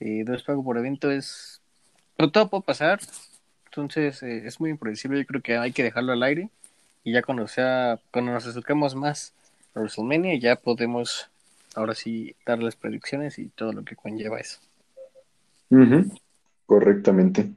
eh, 0.00 0.22
dos 0.24 0.42
pagos 0.42 0.64
por 0.64 0.78
evento 0.78 1.10
es, 1.10 1.60
pero 2.16 2.30
todo 2.30 2.48
puede 2.48 2.62
pasar, 2.62 3.00
entonces 3.66 4.22
eh, 4.22 4.46
es 4.46 4.60
muy 4.60 4.70
impredecible, 4.70 5.18
yo 5.18 5.26
creo 5.26 5.42
que 5.42 5.56
hay 5.56 5.72
que 5.72 5.82
dejarlo 5.82 6.12
al 6.12 6.22
aire 6.22 6.50
y 7.04 7.12
ya 7.12 7.22
cuando 7.22 7.46
sea, 7.46 7.98
cuando 8.10 8.32
nos 8.32 8.46
acerquemos 8.46 8.94
más 8.94 9.32
a 9.74 9.80
WrestleMania 9.80 10.38
ya 10.38 10.56
podemos 10.56 11.30
ahora 11.74 11.94
sí 11.94 12.34
dar 12.44 12.62
las 12.62 12.76
predicciones 12.76 13.38
y 13.38 13.48
todo 13.48 13.72
lo 13.72 13.84
que 13.84 13.96
conlleva 13.96 14.40
eso. 14.40 14.60
Correctamente. 16.66 17.52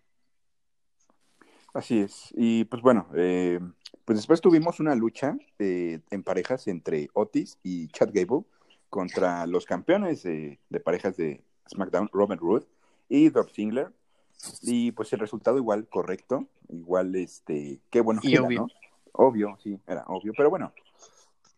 Así 1.74 2.00
es. 2.00 2.34
Y 2.36 2.66
pues 2.66 2.82
bueno, 2.82 3.08
eh, 3.16 3.60
pues 4.06 4.18
después 4.18 4.42
tuvimos 4.42 4.80
una 4.80 4.96
lucha 4.96 5.38
eh, 5.60 6.00
en 6.10 6.24
parejas 6.24 6.68
entre 6.68 7.10
Otis 7.14 7.58
y 7.64 7.88
Chad 7.90 8.10
Gable 8.14 8.44
contra 8.90 9.46
los 9.46 9.66
campeones 9.66 10.24
de, 10.24 10.60
parejas 10.84 11.18
de 11.18 11.44
SmackDown, 11.70 12.10
Robert 12.12 12.42
Roode 12.42 12.66
y 13.08 13.30
Dolph 13.30 13.52
Ziggler. 13.52 13.92
Y 14.62 14.92
pues 14.94 15.12
el 15.14 15.20
resultado 15.20 15.58
igual 15.58 15.88
correcto, 15.88 16.48
igual 16.70 17.16
este, 17.16 17.82
qué 17.90 18.02
bueno 18.02 18.22
y 18.24 18.38
obvio. 18.38 18.68
Obvio, 19.12 19.58
sí, 19.62 19.78
era 19.86 20.06
obvio, 20.08 20.32
pero 20.38 20.50
bueno, 20.50 20.72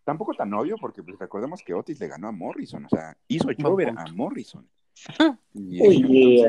tampoco 0.04 0.34
tan 0.34 0.54
obvio, 0.54 0.78
porque 0.78 1.04
pues, 1.04 1.20
recordemos 1.20 1.62
que 1.64 1.74
Otis 1.74 2.00
le 2.00 2.08
ganó 2.08 2.28
a 2.28 2.32
Morrison, 2.32 2.86
o 2.86 2.90
sea, 2.90 3.16
hizo 3.28 3.50
Jover 3.58 3.90
a 3.90 4.06
Morrison. 4.14 4.68
Y 5.54 6.44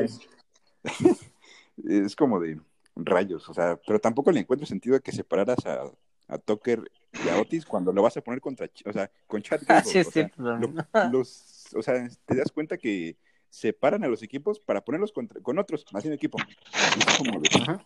es 2.03 2.15
como 2.15 2.39
de 2.39 2.59
rayos, 2.95 3.47
o 3.49 3.53
sea, 3.53 3.79
pero 3.85 3.99
tampoco 3.99 4.31
le 4.31 4.39
encuentro 4.39 4.67
sentido 4.67 4.95
de 4.95 5.01
que 5.01 5.11
separaras 5.11 5.65
a, 5.65 5.83
a 6.27 6.37
Tucker 6.37 6.89
y 7.25 7.29
a 7.29 7.39
Otis 7.39 7.65
cuando 7.65 7.91
lo 7.91 8.01
vas 8.01 8.17
a 8.17 8.21
poner 8.21 8.41
contra, 8.41 8.69
o 8.85 8.93
sea, 8.93 9.09
con 9.27 9.41
Chad 9.41 9.61
sí, 9.85 9.99
o, 9.99 10.03
sea, 10.03 10.31
los, 11.11 11.67
o 11.75 11.81
sea, 11.81 12.07
te 12.25 12.35
das 12.35 12.51
cuenta 12.51 12.77
que 12.77 13.17
separan 13.53 14.03
a 14.03 14.07
los 14.07 14.23
equipos 14.23 14.59
para 14.59 14.83
ponerlos 14.83 15.11
con 15.11 15.59
otros, 15.59 15.85
más 15.93 16.03
en 16.05 16.13
equipo. 16.13 16.39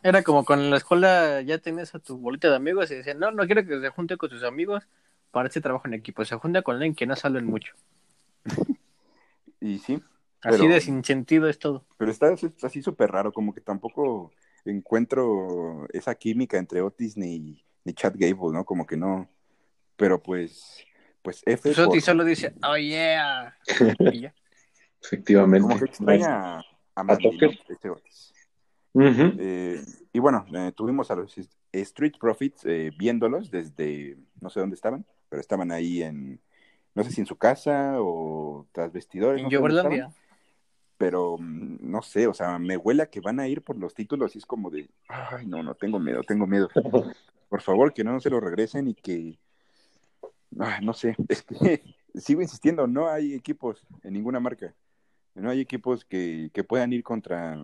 Era 0.01 0.23
como 0.23 0.45
con 0.45 0.69
la 0.69 0.77
escuela 0.77 1.41
ya 1.41 1.57
tenías 1.57 1.93
a 1.93 1.99
tu 1.99 2.17
bolita 2.17 2.49
de 2.49 2.55
amigos 2.55 2.89
y 2.89 2.95
decían, 2.95 3.19
no, 3.19 3.31
no 3.31 3.45
quiero 3.45 3.65
que 3.65 3.81
se 3.81 3.89
junte 3.89 4.15
con 4.15 4.29
sus 4.29 4.43
amigos 4.43 4.87
para 5.31 5.49
ese 5.49 5.59
trabajo 5.59 5.85
en 5.87 5.95
equipo. 5.95 6.23
Se 6.23 6.37
junta 6.37 6.61
con 6.61 6.75
alguien 6.75 6.95
que 6.95 7.05
no 7.05 7.17
salen 7.17 7.45
mucho. 7.45 7.73
y 9.59 9.79
sí. 9.79 10.01
Así 10.41 10.67
de 10.67 10.79
sin 10.79 11.03
sentido 11.03 11.49
es 11.49 11.59
todo. 11.59 11.83
Pero 11.97 12.11
está 12.11 12.33
así 12.63 12.81
súper 12.81 13.11
raro, 13.11 13.33
como 13.33 13.53
que 13.53 13.59
tampoco 13.59 14.31
encuentro 14.71 15.87
esa 15.93 16.15
química 16.15 16.57
entre 16.57 16.81
Otis 16.81 17.17
ni, 17.17 17.63
ni 17.83 17.93
Chad 17.93 18.13
Gable, 18.15 18.53
¿no? 18.53 18.65
Como 18.65 18.85
que 18.85 18.97
no. 18.97 19.29
Pero 19.95 20.21
pues, 20.21 20.85
pues 21.21 21.41
F. 21.45 21.61
Pues 21.63 21.79
Otis 21.79 22.05
solo 22.05 22.23
dice, 22.23 22.53
oh 22.63 22.77
yeah. 22.77 23.55
Efectivamente. 25.01 25.67
Como 25.67 25.79
que 25.79 25.85
extraña 25.85 26.57
a, 26.57 26.63
a 26.95 27.17
este 27.69 27.89
Otis. 27.89 28.33
Eh, 28.99 29.81
y 30.11 30.19
bueno, 30.19 30.45
eh, 30.53 30.71
tuvimos 30.75 31.11
a 31.11 31.15
los 31.15 31.35
Street 31.71 32.13
Profits 32.19 32.65
eh, 32.65 32.91
viéndolos 32.97 33.51
desde, 33.51 34.17
no 34.41 34.49
sé 34.49 34.59
dónde 34.59 34.75
estaban, 34.75 35.05
pero 35.29 35.39
estaban 35.39 35.71
ahí 35.71 36.01
en, 36.01 36.39
no 36.95 37.03
sé 37.03 37.11
si 37.11 37.21
en 37.21 37.27
su 37.27 37.35
casa 37.35 37.95
o 37.99 38.65
tras 38.71 38.91
vestidores. 38.91 39.43
En 39.43 39.49
no 39.49 40.13
pero 40.97 41.37
mm, 41.37 41.77
no 41.81 42.01
sé, 42.01 42.27
o 42.27 42.33
sea, 42.33 42.57
me 42.59 42.77
huele 42.77 43.03
a 43.03 43.09
que 43.09 43.21
van 43.21 43.39
a 43.39 43.47
ir 43.47 43.61
por 43.61 43.77
los 43.77 43.93
títulos 43.93 44.35
y 44.35 44.39
es 44.39 44.45
como 44.45 44.69
de, 44.69 44.89
ay, 45.07 45.45
no, 45.45 45.63
no, 45.63 45.75
tengo 45.75 45.99
miedo, 45.99 46.21
tengo 46.23 46.47
miedo. 46.47 46.69
Por 47.49 47.61
favor, 47.61 47.93
que 47.93 48.03
no 48.03 48.19
se 48.19 48.29
lo 48.29 48.41
regresen 48.41 48.89
y 48.89 48.93
que, 48.93 49.39
ay, 50.59 50.85
no 50.85 50.93
sé, 50.93 51.15
es 51.29 51.43
que 51.43 51.83
sigo 52.15 52.41
insistiendo, 52.41 52.87
no 52.87 53.07
hay 53.07 53.33
equipos 53.33 53.85
en 54.03 54.13
ninguna 54.13 54.39
marca, 54.39 54.73
no 55.35 55.49
hay 55.49 55.61
equipos 55.61 56.03
que, 56.03 56.49
que 56.53 56.63
puedan 56.63 56.91
ir 56.91 57.03
contra, 57.03 57.57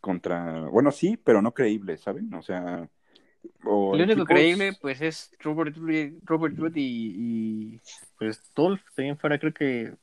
contra, 0.00 0.68
bueno, 0.68 0.92
sí, 0.92 1.16
pero 1.16 1.42
no 1.42 1.52
creíbles, 1.52 2.02
¿saben? 2.02 2.32
O 2.34 2.42
sea, 2.42 2.88
lo 3.62 3.90
único 3.90 4.24
creíble, 4.24 4.72
pues, 4.80 5.00
es 5.00 5.30
Robert, 5.40 5.76
Robert 6.24 6.74
y, 6.76 7.80
pues 8.18 8.42
Dolph. 8.54 8.82
También 8.94 9.18
fuera, 9.18 9.38
creo 9.38 9.52
que 9.52 9.94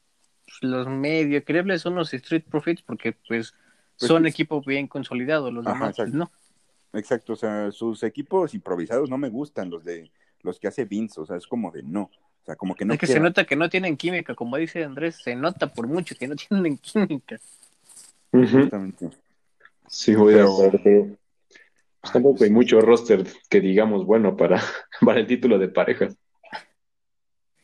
los 0.61 0.87
medio 0.87 1.43
creíbles 1.43 1.81
son 1.81 1.95
los 1.95 2.13
Street 2.13 2.43
Profits, 2.49 2.81
porque 2.81 3.13
pues, 3.13 3.53
pues 3.97 4.09
son 4.09 4.25
equipos 4.25 4.65
bien 4.65 4.87
consolidados, 4.87 5.53
los 5.53 5.65
demás, 5.65 5.95
pues, 5.95 6.13
no. 6.13 6.31
Exacto, 6.93 7.33
o 7.33 7.35
sea, 7.35 7.71
sus 7.71 8.03
equipos 8.03 8.53
improvisados 8.53 9.09
no 9.09 9.17
me 9.17 9.29
gustan, 9.29 9.69
los 9.69 9.83
de 9.83 10.11
los 10.41 10.59
que 10.59 10.67
hace 10.67 10.85
Vince, 10.85 11.19
o 11.19 11.25
sea, 11.25 11.35
es 11.35 11.47
como 11.47 11.71
de 11.71 11.83
no. 11.83 12.03
O 12.03 12.45
sea, 12.45 12.55
como 12.55 12.75
que 12.75 12.85
no. 12.85 12.93
Es 12.93 12.99
que 12.99 13.07
se 13.07 13.19
nota 13.19 13.45
que 13.45 13.55
no 13.55 13.69
tienen 13.69 13.97
química, 13.97 14.35
como 14.35 14.55
dice 14.57 14.83
Andrés, 14.83 15.17
se 15.21 15.35
nota 15.35 15.73
por 15.73 15.87
mucho 15.87 16.15
que 16.15 16.27
no 16.27 16.35
tienen 16.49 16.77
química. 16.77 17.39
Exactamente. 18.31 19.09
Sí, 19.87 20.15
voy 20.15 20.35
a 20.35 20.43
acuerdo. 20.43 20.79
Pues 22.01 22.13
tampoco 22.13 22.43
hay 22.43 22.51
mucho 22.51 22.79
roster 22.81 23.25
que 23.49 23.59
digamos 23.59 24.05
bueno 24.05 24.37
para, 24.37 24.61
para 25.01 25.19
el 25.19 25.27
título 25.27 25.57
de 25.57 25.69
pareja. 25.69 26.09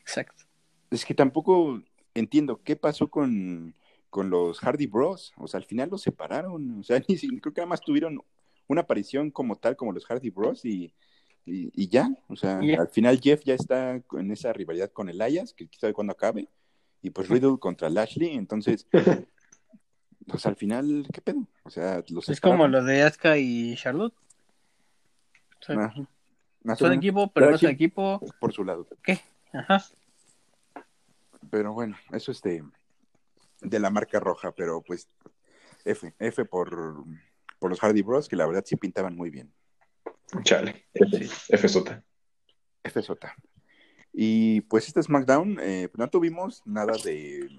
Exacto. 0.00 0.44
Es 0.90 1.04
que 1.04 1.14
tampoco 1.14 1.80
entiendo 2.14 2.60
qué 2.62 2.76
pasó 2.76 3.08
con, 3.08 3.74
los 4.14 4.58
Hardy 4.60 4.86
Bros. 4.86 5.32
O 5.36 5.46
sea, 5.46 5.58
al 5.58 5.64
final 5.64 5.90
los 5.90 6.02
separaron. 6.02 6.80
O 6.80 6.82
sea, 6.82 7.00
ni, 7.08 7.16
creo 7.40 7.52
que 7.52 7.60
nada 7.60 7.68
más 7.68 7.80
tuvieron 7.80 8.20
una 8.68 8.82
aparición 8.82 9.30
como 9.30 9.56
tal, 9.56 9.76
como 9.76 9.92
los 9.92 10.06
Hardy 10.06 10.30
Bros. 10.30 10.64
Y, 10.64 10.92
y, 11.44 11.88
ya. 11.88 12.10
O 12.28 12.36
sea, 12.36 12.58
al 12.58 12.88
final 12.88 13.20
Jeff 13.20 13.42
ya 13.44 13.54
está 13.54 14.02
en 14.12 14.30
esa 14.30 14.52
rivalidad 14.52 14.90
con 14.90 15.08
Elias, 15.08 15.52
que 15.54 15.66
quizá 15.66 15.86
de 15.86 15.92
cuándo 15.92 16.12
acabe. 16.12 16.48
Y 17.00 17.10
pues 17.10 17.28
Riddle 17.28 17.58
contra 17.58 17.90
Lashley. 17.90 18.36
Entonces, 18.36 18.86
pues 20.26 20.46
al 20.46 20.56
final, 20.56 21.06
¿qué 21.12 21.20
pedo? 21.20 21.46
O 21.64 21.70
sea, 21.70 22.02
los 22.08 22.28
Es 22.28 22.40
como 22.40 22.68
lo 22.68 22.84
de 22.84 23.02
Asuka 23.02 23.38
y 23.38 23.74
Charlotte. 23.76 24.14
Son 25.60 26.92
equipo, 26.92 27.30
pero 27.32 27.50
no 27.50 27.58
son 27.58 27.70
equipo. 27.70 28.20
Por 28.40 28.52
su 28.52 28.64
lado. 28.64 28.86
¿Qué? 29.02 29.20
Ajá. 29.52 29.82
Pero 31.52 31.74
bueno, 31.74 31.98
eso 32.12 32.32
es 32.32 32.40
de, 32.40 32.64
de 33.60 33.78
la 33.78 33.90
marca 33.90 34.18
roja, 34.18 34.52
pero 34.52 34.80
pues 34.80 35.06
F, 35.84 36.14
F 36.18 36.46
por, 36.46 37.04
por 37.58 37.68
los 37.68 37.78
Hardy 37.78 38.00
Bros, 38.00 38.26
que 38.26 38.36
la 38.36 38.46
verdad 38.46 38.64
sí 38.64 38.76
pintaban 38.76 39.14
muy 39.14 39.28
bien. 39.28 39.52
Chale, 40.44 40.86
F, 40.94 41.28
F 41.50 41.68
sota. 41.68 42.02
F 42.82 43.02
sota. 43.02 43.36
Y 44.14 44.62
pues 44.62 44.88
este 44.88 45.02
SmackDown, 45.02 45.58
eh, 45.60 45.90
no 45.94 46.08
tuvimos 46.08 46.62
nada 46.64 46.94
de 47.04 47.50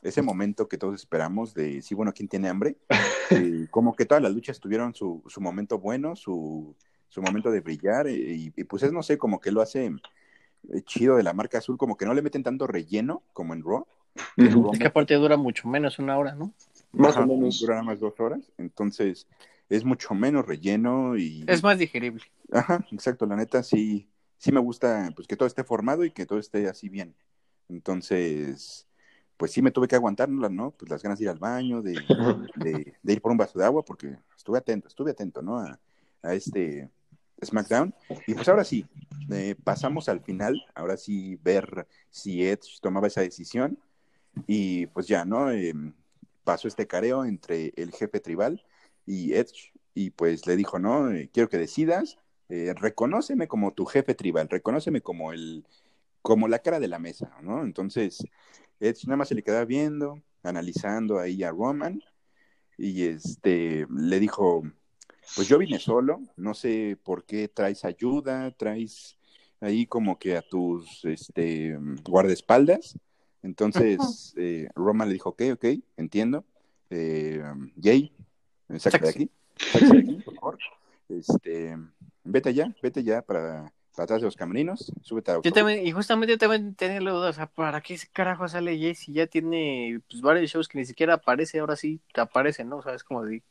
ese 0.00 0.22
momento 0.22 0.66
que 0.66 0.78
todos 0.78 0.94
esperamos 0.94 1.52
de, 1.52 1.82
sí, 1.82 1.94
bueno, 1.94 2.14
¿quién 2.14 2.28
tiene 2.28 2.48
hambre? 2.48 2.78
Eh, 3.28 3.66
como 3.72 3.96
que 3.96 4.06
todas 4.06 4.22
las 4.22 4.32
luchas 4.32 4.60
tuvieron 4.60 4.94
su, 4.94 5.20
su 5.26 5.40
momento 5.40 5.80
bueno, 5.80 6.14
su, 6.14 6.76
su 7.08 7.20
momento 7.20 7.50
de 7.50 7.60
brillar, 7.60 8.06
eh, 8.06 8.14
y, 8.14 8.52
y, 8.54 8.62
pues 8.62 8.84
es, 8.84 8.92
no 8.92 9.02
sé, 9.02 9.18
como 9.18 9.40
que 9.40 9.50
lo 9.50 9.60
hace 9.60 9.90
chido 10.84 11.16
de 11.16 11.22
la 11.22 11.32
marca 11.32 11.58
azul, 11.58 11.76
como 11.78 11.96
que 11.96 12.06
no 12.06 12.14
le 12.14 12.22
meten 12.22 12.42
tanto 12.42 12.66
relleno 12.66 13.22
como 13.32 13.54
en 13.54 13.62
Raw. 13.62 13.86
Uh 14.36 14.42
-huh. 14.42 14.72
Es 14.72 14.78
que 14.78 14.86
aparte 14.86 15.14
dura 15.14 15.36
mucho 15.36 15.68
menos 15.68 15.98
una 15.98 16.16
hora, 16.18 16.34
¿no? 16.34 16.52
Más 16.92 17.16
Ajá, 17.16 17.24
o 17.24 17.26
menos. 17.26 17.60
Dura 17.60 17.82
más 17.82 18.00
dos 18.00 18.18
horas, 18.18 18.50
entonces 18.58 19.26
es 19.68 19.84
mucho 19.84 20.14
menos 20.14 20.46
relleno 20.46 21.16
y... 21.16 21.44
Es 21.46 21.62
más 21.62 21.78
digerible. 21.78 22.22
Ajá, 22.52 22.86
exacto, 22.92 23.26
la 23.26 23.36
neta 23.36 23.62
sí, 23.62 24.08
sí 24.38 24.52
me 24.52 24.60
gusta 24.60 25.10
pues 25.14 25.26
que 25.26 25.36
todo 25.36 25.46
esté 25.46 25.64
formado 25.64 26.04
y 26.04 26.10
que 26.12 26.24
todo 26.26 26.38
esté 26.38 26.68
así 26.68 26.88
bien. 26.88 27.14
Entonces, 27.68 28.86
pues 29.36 29.50
sí 29.52 29.60
me 29.62 29.70
tuve 29.72 29.88
que 29.88 29.96
aguantarla, 29.96 30.48
¿no? 30.48 30.70
Pues 30.70 30.90
las 30.90 31.02
ganas 31.02 31.18
de 31.18 31.24
ir 31.24 31.30
al 31.30 31.38
baño, 31.38 31.82
de, 31.82 31.92
de, 32.56 32.94
de 33.02 33.12
ir 33.12 33.20
por 33.20 33.32
un 33.32 33.38
vaso 33.38 33.58
de 33.58 33.64
agua, 33.64 33.84
porque 33.84 34.16
estuve 34.36 34.58
atento, 34.58 34.88
estuve 34.88 35.10
atento, 35.10 35.42
¿no? 35.42 35.58
A, 35.58 35.78
a 36.22 36.34
este 36.34 36.88
SmackDown. 37.44 37.94
Y 38.26 38.34
pues 38.34 38.48
ahora 38.48 38.64
sí, 38.64 38.86
eh, 39.30 39.54
pasamos 39.62 40.08
al 40.08 40.20
final, 40.20 40.64
ahora 40.74 40.96
sí 40.96 41.36
ver 41.42 41.86
si 42.10 42.46
Edge 42.46 42.80
tomaba 42.80 43.06
esa 43.06 43.20
decisión. 43.20 43.78
Y 44.46 44.86
pues 44.88 45.06
ya, 45.06 45.24
¿no? 45.24 45.50
Eh, 45.50 45.74
pasó 46.44 46.68
este 46.68 46.86
careo 46.86 47.24
entre 47.24 47.72
el 47.76 47.92
jefe 47.92 48.20
tribal 48.20 48.64
y 49.06 49.34
Edge. 49.34 49.72
Y 49.94 50.10
pues 50.10 50.46
le 50.46 50.56
dijo, 50.56 50.78
¿no? 50.78 51.10
Eh, 51.10 51.30
quiero 51.32 51.48
que 51.48 51.58
decidas, 51.58 52.18
reconóceme 52.48 53.48
como 53.48 53.72
tu 53.72 53.86
jefe 53.86 54.14
tribal, 54.14 54.48
reconóceme 54.48 55.00
como 55.00 55.32
el, 55.32 55.66
como 56.22 56.46
la 56.48 56.60
cara 56.60 56.78
de 56.78 56.86
la 56.86 56.98
mesa, 56.98 57.34
¿no? 57.42 57.62
Entonces, 57.62 58.24
Edge 58.78 59.06
nada 59.06 59.16
más 59.16 59.28
se 59.28 59.34
le 59.34 59.42
quedaba 59.42 59.64
viendo, 59.64 60.22
analizando 60.42 61.18
ahí 61.18 61.42
a 61.42 61.50
Roman. 61.50 62.02
Y 62.78 63.04
este, 63.04 63.86
le 63.90 64.20
dijo, 64.20 64.62
pues 65.34 65.48
yo 65.48 65.58
vine 65.58 65.78
solo, 65.78 66.20
no 66.36 66.54
sé 66.54 66.96
por 67.02 67.24
qué 67.24 67.48
traes 67.48 67.84
ayuda, 67.84 68.50
traes 68.52 69.16
ahí 69.60 69.86
como 69.86 70.18
que 70.18 70.36
a 70.36 70.42
tus 70.42 71.04
este, 71.04 71.78
guardaespaldas. 72.04 72.96
Entonces, 73.42 74.34
eh, 74.36 74.68
Roman 74.74 75.08
le 75.08 75.14
dijo, 75.14 75.30
ok, 75.30 75.42
ok, 75.54 75.64
entiendo. 75.96 76.44
Eh, 76.90 77.42
Jay, 77.80 78.12
sácate 78.78 79.04
de 79.04 79.10
aquí, 79.10 79.30
sácate 79.56 79.92
de 79.92 79.98
aquí, 80.00 80.14
por 80.24 80.34
favor. 80.34 80.58
Este, 81.08 81.76
vete 82.24 82.48
allá, 82.48 82.74
vete 82.82 83.02
ya 83.02 83.22
para, 83.22 83.72
para 83.94 84.04
atrás 84.04 84.20
de 84.20 84.26
los 84.26 84.36
camerinos, 84.36 84.92
súbete 85.02 85.30
a 85.30 85.40
yo 85.42 85.52
también, 85.52 85.86
Y 85.86 85.92
justamente 85.92 86.32
yo 86.32 86.38
también 86.38 86.74
tenía 86.74 87.00
la 87.00 87.12
duda, 87.12 87.30
o 87.30 87.32
sea, 87.32 87.46
¿para 87.46 87.80
qué 87.80 87.96
carajo 88.12 88.48
sale 88.48 88.78
Jay 88.78 88.94
si 88.94 89.12
ya 89.12 89.26
tiene 89.26 90.00
pues, 90.08 90.22
varios 90.22 90.50
shows 90.50 90.68
que 90.68 90.78
ni 90.78 90.84
siquiera 90.84 91.14
aparece, 91.14 91.60
ahora 91.60 91.76
sí 91.76 92.00
te 92.12 92.20
aparece, 92.20 92.64
¿no? 92.64 92.78
O 92.78 92.82
sea, 92.82 92.94
es 92.94 93.04
como 93.04 93.24
de, 93.24 93.42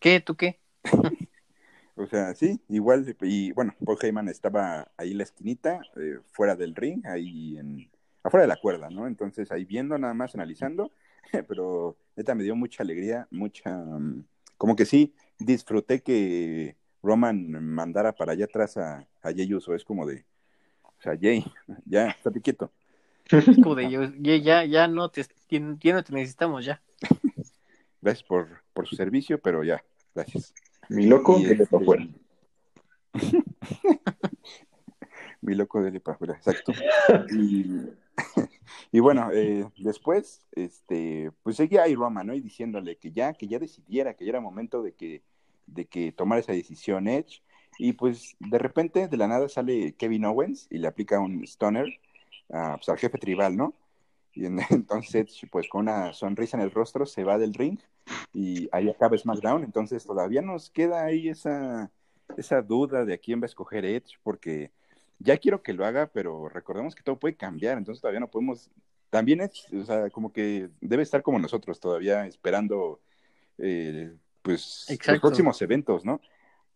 ¿qué? 0.00 0.20
¿Tú 0.20 0.34
qué? 0.36 0.58
o 1.96 2.06
sea, 2.06 2.34
sí, 2.34 2.60
igual, 2.68 3.16
y 3.22 3.52
bueno, 3.52 3.74
Paul 3.84 3.98
Heyman 4.00 4.28
estaba 4.28 4.90
ahí 4.96 5.12
en 5.12 5.18
la 5.18 5.24
esquinita, 5.24 5.80
eh, 5.96 6.18
fuera 6.32 6.56
del 6.56 6.74
ring, 6.74 7.04
ahí 7.06 7.56
en, 7.58 7.90
afuera 8.22 8.42
de 8.42 8.48
la 8.48 8.56
cuerda, 8.56 8.90
¿no? 8.90 9.06
Entonces 9.06 9.50
ahí 9.52 9.64
viendo 9.64 9.96
nada 9.98 10.14
más, 10.14 10.34
analizando, 10.34 10.92
pero 11.48 11.96
neta 12.16 12.34
me 12.34 12.42
dio 12.42 12.56
mucha 12.56 12.82
alegría, 12.82 13.26
mucha, 13.30 13.76
um, 13.76 14.24
como 14.58 14.76
que 14.76 14.84
sí, 14.84 15.14
disfruté 15.38 16.02
que 16.02 16.76
Roman 17.02 17.50
mandara 17.64 18.12
para 18.12 18.32
allá 18.32 18.46
atrás 18.46 18.76
a, 18.76 19.06
a 19.22 19.32
Jey 19.32 19.52
Uso, 19.54 19.74
es 19.74 19.84
como 19.84 20.06
de, 20.06 20.24
o 20.82 21.02
sea, 21.02 21.16
Jay, 21.20 21.44
ya, 21.84 22.08
estate 22.08 22.40
quieto. 22.40 22.72
Es 23.30 23.44
como 23.56 23.74
de, 23.74 23.90
yo, 23.90 24.04
ya, 24.20 24.64
ya 24.64 24.86
no 24.86 25.10
te, 25.10 25.24
ya 25.50 25.94
no 25.94 26.04
te 26.04 26.12
necesitamos, 26.12 26.64
ya. 26.64 26.80
Gracias 28.00 28.22
por, 28.22 28.62
por 28.72 28.86
su 28.86 28.94
servicio, 28.94 29.40
pero 29.40 29.64
ya, 29.64 29.82
gracias. 30.14 30.54
Mi 30.88 31.06
loco, 31.06 31.38
dele 31.38 31.52
este... 31.52 31.66
para 31.66 31.82
afuera. 31.82 32.08
Mi 35.42 35.54
loco, 35.54 35.82
dele 35.82 36.00
para 36.00 36.14
afuera, 36.14 36.34
exacto. 36.34 36.72
Y, 37.32 37.88
y 38.92 39.00
bueno, 39.00 39.30
eh, 39.32 39.66
después, 39.78 40.42
este, 40.52 41.30
pues 41.42 41.56
seguía 41.56 41.84
ahí 41.84 41.94
Roma, 41.94 42.24
¿no? 42.24 42.34
Y 42.34 42.40
diciéndole 42.40 42.96
que 42.96 43.12
ya, 43.12 43.32
que 43.32 43.46
ya 43.46 43.58
decidiera, 43.58 44.14
que 44.14 44.24
ya 44.24 44.30
era 44.30 44.40
momento 44.40 44.82
de 44.82 44.92
que, 44.92 45.22
de 45.66 45.86
que 45.86 46.12
tomara 46.12 46.40
esa 46.40 46.52
decisión 46.52 47.08
Edge. 47.08 47.42
Y 47.78 47.92
pues 47.92 48.36
de 48.40 48.58
repente, 48.58 49.08
de 49.08 49.16
la 49.16 49.28
nada, 49.28 49.48
sale 49.48 49.92
Kevin 49.92 50.24
Owens 50.24 50.66
y 50.70 50.78
le 50.78 50.88
aplica 50.88 51.20
un 51.20 51.44
stoner 51.44 51.86
uh, 52.48 52.76
pues, 52.76 52.88
al 52.88 52.98
jefe 52.98 53.18
tribal, 53.18 53.56
¿no? 53.56 53.74
Y 54.36 54.44
entonces, 54.70 55.40
pues 55.50 55.68
con 55.68 55.82
una 55.82 56.12
sonrisa 56.12 56.56
en 56.56 56.62
el 56.62 56.70
rostro, 56.70 57.06
se 57.06 57.24
va 57.24 57.38
del 57.38 57.54
ring 57.54 57.78
y 58.32 58.68
ahí 58.70 58.88
acaba 58.88 59.16
SmackDown. 59.16 59.64
Entonces, 59.64 60.04
todavía 60.04 60.42
nos 60.42 60.70
queda 60.70 61.04
ahí 61.04 61.28
esa, 61.28 61.90
esa 62.36 62.62
duda 62.62 63.04
de 63.04 63.14
a 63.14 63.18
quién 63.18 63.40
va 63.40 63.44
a 63.44 63.46
escoger 63.46 63.84
Edge, 63.84 64.18
porque 64.22 64.70
ya 65.18 65.38
quiero 65.38 65.62
que 65.62 65.72
lo 65.72 65.86
haga, 65.86 66.06
pero 66.12 66.48
recordemos 66.50 66.94
que 66.94 67.02
todo 67.02 67.18
puede 67.18 67.34
cambiar. 67.34 67.78
Entonces, 67.78 68.02
todavía 68.02 68.20
no 68.20 68.30
podemos. 68.30 68.70
También 69.08 69.40
Edge, 69.40 69.62
o 69.74 69.84
sea, 69.84 70.10
como 70.10 70.32
que 70.32 70.68
debe 70.80 71.02
estar 71.02 71.22
como 71.22 71.38
nosotros, 71.38 71.80
todavía 71.80 72.26
esperando, 72.26 73.00
eh, 73.56 74.14
pues, 74.42 74.84
Exacto. 74.88 75.12
los 75.12 75.20
próximos 75.20 75.62
eventos, 75.62 76.04
¿no? 76.04 76.20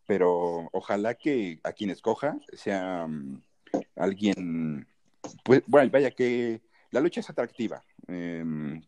Pero 0.07 0.67
ojalá 0.71 1.13
que 1.13 1.59
a 1.63 1.73
quien 1.73 1.91
escoja 1.91 2.39
sea 2.53 3.05
um, 3.05 3.39
alguien, 3.95 4.87
pues, 5.43 5.61
bueno, 5.67 5.91
vaya 5.91 6.09
que 6.09 6.61
la 6.91 6.99
lucha 6.99 7.21
es 7.21 7.29
atractiva, 7.29 7.81
eh, 8.07 8.43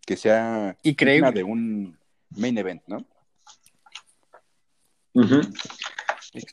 que 0.06 0.18
sea 0.18 0.78
Increíble. 0.84 1.32
de 1.32 1.44
un 1.44 1.98
main 2.32 2.58
event, 2.58 2.84
¿no? 2.88 2.98
Uh 5.13 5.22
-huh. 5.22 5.54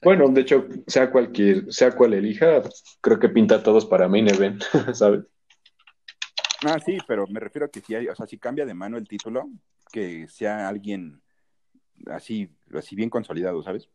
Bueno, 0.03 0.29
de 0.29 0.43
hecho, 0.43 0.67
sea 0.87 1.11
cualquier, 1.11 1.73
sea 1.73 1.93
cual 1.93 2.13
elija, 2.15 2.63
creo 3.01 3.19
que 3.19 3.31
pinta 3.31 3.57
a 3.57 3.63
todos 3.63 3.87
para 3.87 4.09
main 4.09 4.29
event, 4.29 4.63
¿sabes? 4.95 5.25
Ah, 6.63 6.79
sí, 6.85 6.99
pero 7.09 7.27
me 7.27 7.41
refiero 7.41 7.67
a 7.67 7.71
que 7.71 7.81
si 7.81 7.95
hay, 7.95 8.09
o 8.09 8.15
sea, 8.15 8.27
si 8.27 8.37
cambia 8.39 8.67
de 8.67 8.75
mano 8.75 8.99
el 8.99 9.09
título, 9.09 9.49
que 9.91 10.29
sea 10.29 10.69
alguien 10.69 11.23
así, 12.07 12.51
así 12.75 12.95
bien 12.95 13.09
consolidado, 13.09 13.63
¿sabes? 13.63 13.89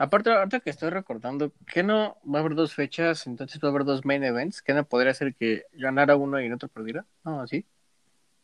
Aparte, 0.00 0.30
ahorita 0.30 0.60
que 0.60 0.70
estoy 0.70 0.88
recordando, 0.88 1.52
que 1.70 1.82
no 1.82 2.16
va 2.24 2.38
a 2.38 2.40
haber 2.40 2.54
dos 2.54 2.72
fechas, 2.72 3.26
entonces 3.26 3.60
va 3.62 3.68
a 3.68 3.70
haber 3.70 3.84
dos 3.84 4.06
main 4.06 4.24
events, 4.24 4.62
que 4.62 4.72
no 4.72 4.82
podría 4.82 5.12
ser 5.12 5.34
que 5.34 5.64
ganara 5.74 6.16
uno 6.16 6.40
y 6.40 6.46
el 6.46 6.54
otro 6.54 6.70
perdiera, 6.70 7.04
¿no? 7.22 7.42
¿Así? 7.42 7.66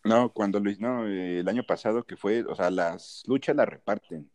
No, 0.05 0.29
cuando 0.35 0.61
Luis, 0.61 0.79
no, 0.81 1.07
eh, 1.07 1.40
el 1.40 1.49
año 1.49 1.62
pasado 1.62 2.05
que 2.05 2.14
fue, 2.14 2.45
o 2.45 2.55
sea, 2.55 2.71
las 2.71 3.23
luchas 3.27 3.57
las 3.57 3.66
reparten. 3.66 4.31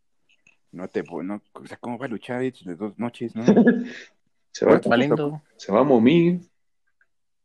No 0.72 0.88
te, 0.88 1.04
no, 1.04 1.40
o 1.54 1.68
sea, 1.68 1.78
¿cómo 1.78 2.00
va 2.00 2.08
a 2.08 2.10
luchar 2.10 2.42
de 2.42 2.76
dos 2.76 2.98
noches, 2.98 3.36
no? 3.36 3.44
se 4.52 4.66
va 4.66 4.82
valiendo. 4.84 5.44
Se 5.58 5.72
va 5.72 5.82
a 5.82 5.84
momir. 5.84 6.42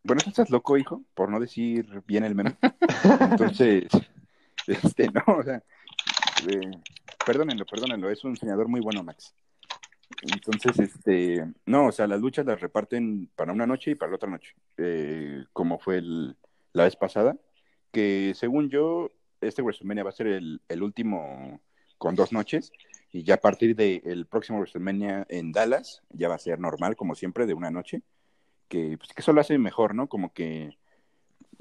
Bueno, 0.03 0.23
tú 0.25 0.31
estás 0.31 0.49
loco, 0.49 0.79
hijo, 0.79 1.03
por 1.13 1.29
no 1.31 1.39
decir 1.39 2.03
bien 2.07 2.25
el 2.25 2.35
meme. 2.35 2.57
Entonces, 3.31 3.89
este, 4.67 5.11
no, 5.11 5.23
o 5.37 5.43
sea, 5.43 5.63
eh, 6.49 6.71
perdónenlo, 7.27 7.67
perdónenlo, 7.67 8.09
es 8.09 8.25
un 8.25 8.33
diseñador 8.33 8.69
muy 8.69 8.81
bueno, 8.81 9.05
Max. 9.05 9.35
Entonces, 10.23 10.79
este, 10.79 11.45
no, 11.67 11.87
o 11.87 11.93
sea, 11.93 12.07
las 12.07 12.21
luchas 12.21 12.47
las 12.47 12.61
reparten 12.61 13.31
para 13.37 13.53
una 13.53 13.67
noche 13.67 13.93
y 13.93 13.95
para 13.95 14.11
la 14.11 14.17
otra 14.17 14.31
noche, 14.31 14.55
eh, 14.79 15.45
como 15.53 15.79
fue 15.79 15.99
el, 15.99 16.37
la 16.73 16.85
vez 16.85 16.97
pasada, 16.97 17.37
que 17.93 18.33
según 18.35 18.71
yo, 18.71 19.13
este 19.41 19.63
WrestleMania 19.63 20.05
va 20.05 20.11
a 20.11 20.15
ser 20.15 20.29
el, 20.29 20.61
el 20.69 20.83
último 20.83 21.61
con 21.99 22.15
dos 22.15 22.33
noches, 22.33 22.73
y 23.13 23.23
ya 23.23 23.35
a 23.35 23.41
partir 23.41 23.75
del 23.77 24.27
próximo 24.27 24.59
WrestleMania 24.59 25.27
en 25.29 25.53
Dallas, 25.53 26.03
ya 26.11 26.29
va 26.29 26.35
a 26.35 26.39
ser 26.39 26.59
normal, 26.59 26.97
como 26.97 27.15
siempre, 27.15 27.47
de 27.47 27.55
una 27.55 27.71
noche, 27.71 28.03
que, 28.69 28.99
pues, 28.99 29.13
que 29.13 29.23
eso 29.23 29.33
lo 29.33 29.41
hace 29.41 29.59
mejor, 29.59 29.95
¿no? 29.95 30.09
Como 30.09 30.33
que, 30.33 30.77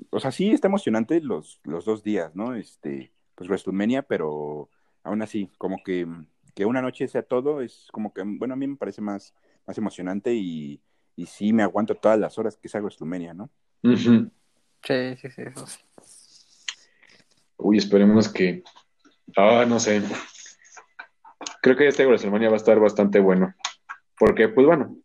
o 0.09 0.19
sea, 0.19 0.31
sí 0.31 0.51
está 0.51 0.67
emocionante 0.67 1.21
los, 1.21 1.59
los 1.63 1.85
dos 1.85 2.03
días, 2.03 2.35
¿no? 2.35 2.55
Este, 2.55 3.11
pues 3.35 3.49
WrestleMania, 3.49 4.01
pero 4.01 4.69
aún 5.03 5.21
así, 5.21 5.51
como 5.57 5.77
que 5.83 6.07
que 6.55 6.65
una 6.65 6.81
noche 6.81 7.07
sea 7.07 7.21
todo 7.21 7.61
es 7.61 7.87
como 7.91 8.13
que, 8.13 8.23
bueno, 8.25 8.53
a 8.53 8.57
mí 8.57 8.65
me 8.65 8.77
parece 8.77 9.01
más, 9.01 9.35
más 9.67 9.77
emocionante 9.77 10.33
y, 10.33 10.81
y 11.15 11.25
sí 11.25 11.53
me 11.53 11.63
aguanto 11.63 11.95
todas 11.95 12.17
las 12.17 12.37
horas 12.39 12.57
que 12.57 12.69
sea 12.69 12.81
WrestleMania, 12.81 13.33
¿no? 13.33 13.49
Uh 13.83 13.89
-huh. 13.89 14.31
Sí, 14.81 15.15
sí, 15.17 15.29
sí, 15.29 15.41
eso 15.41 15.67
sí. 15.67 15.79
Uy, 17.57 17.77
esperemos 17.77 18.29
que, 18.29 18.63
ah, 19.35 19.65
no 19.67 19.79
sé, 19.79 20.01
creo 21.61 21.75
que 21.75 21.87
este 21.87 22.05
WrestleMania 22.05 22.49
va 22.49 22.55
a 22.55 22.57
estar 22.57 22.79
bastante 22.79 23.19
bueno, 23.19 23.53
porque, 24.17 24.47
pues 24.49 24.65
bueno, 24.65 24.97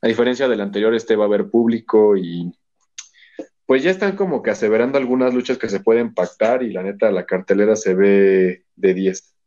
a 0.00 0.08
diferencia 0.08 0.48
del 0.48 0.60
anterior, 0.60 0.94
este 0.94 1.16
va 1.16 1.24
a 1.24 1.26
haber 1.26 1.50
público 1.50 2.16
y 2.16 2.52
pues 3.66 3.82
ya 3.82 3.90
están 3.90 4.16
como 4.16 4.42
que 4.42 4.50
aseverando 4.50 4.96
algunas 4.96 5.34
luchas 5.34 5.58
que 5.58 5.68
se 5.68 5.80
pueden 5.80 6.14
pactar 6.14 6.62
y 6.62 6.72
la 6.72 6.82
neta 6.82 7.10
la 7.10 7.26
cartelera 7.26 7.76
se 7.76 7.94
ve 7.94 8.64
de 8.76 8.94
10. 8.94 9.37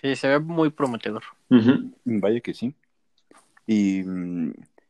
Sí, 0.00 0.16
se 0.16 0.28
ve 0.28 0.38
muy 0.38 0.70
prometedor. 0.70 1.22
Ujú. 1.50 1.92
Vaya 2.04 2.40
que 2.40 2.54
sí. 2.54 2.74
Y, 3.66 4.02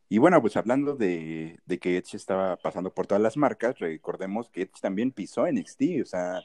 y 0.09 0.19
bueno, 0.19 0.41
pues 0.41 0.57
hablando 0.57 0.97
de, 0.97 1.59
de 1.67 1.79
que 1.79 1.97
Edge 1.97 2.17
estaba 2.17 2.57
pasando 2.57 2.93
por 2.93 3.07
todas 3.07 3.23
las 3.23 3.37
marcas, 3.37 3.79
recordemos 3.79 4.49
que 4.49 4.63
Edge 4.63 4.81
también 4.81 5.13
pisó 5.13 5.47
NXT, 5.47 6.03
o 6.03 6.07
sea, 6.07 6.39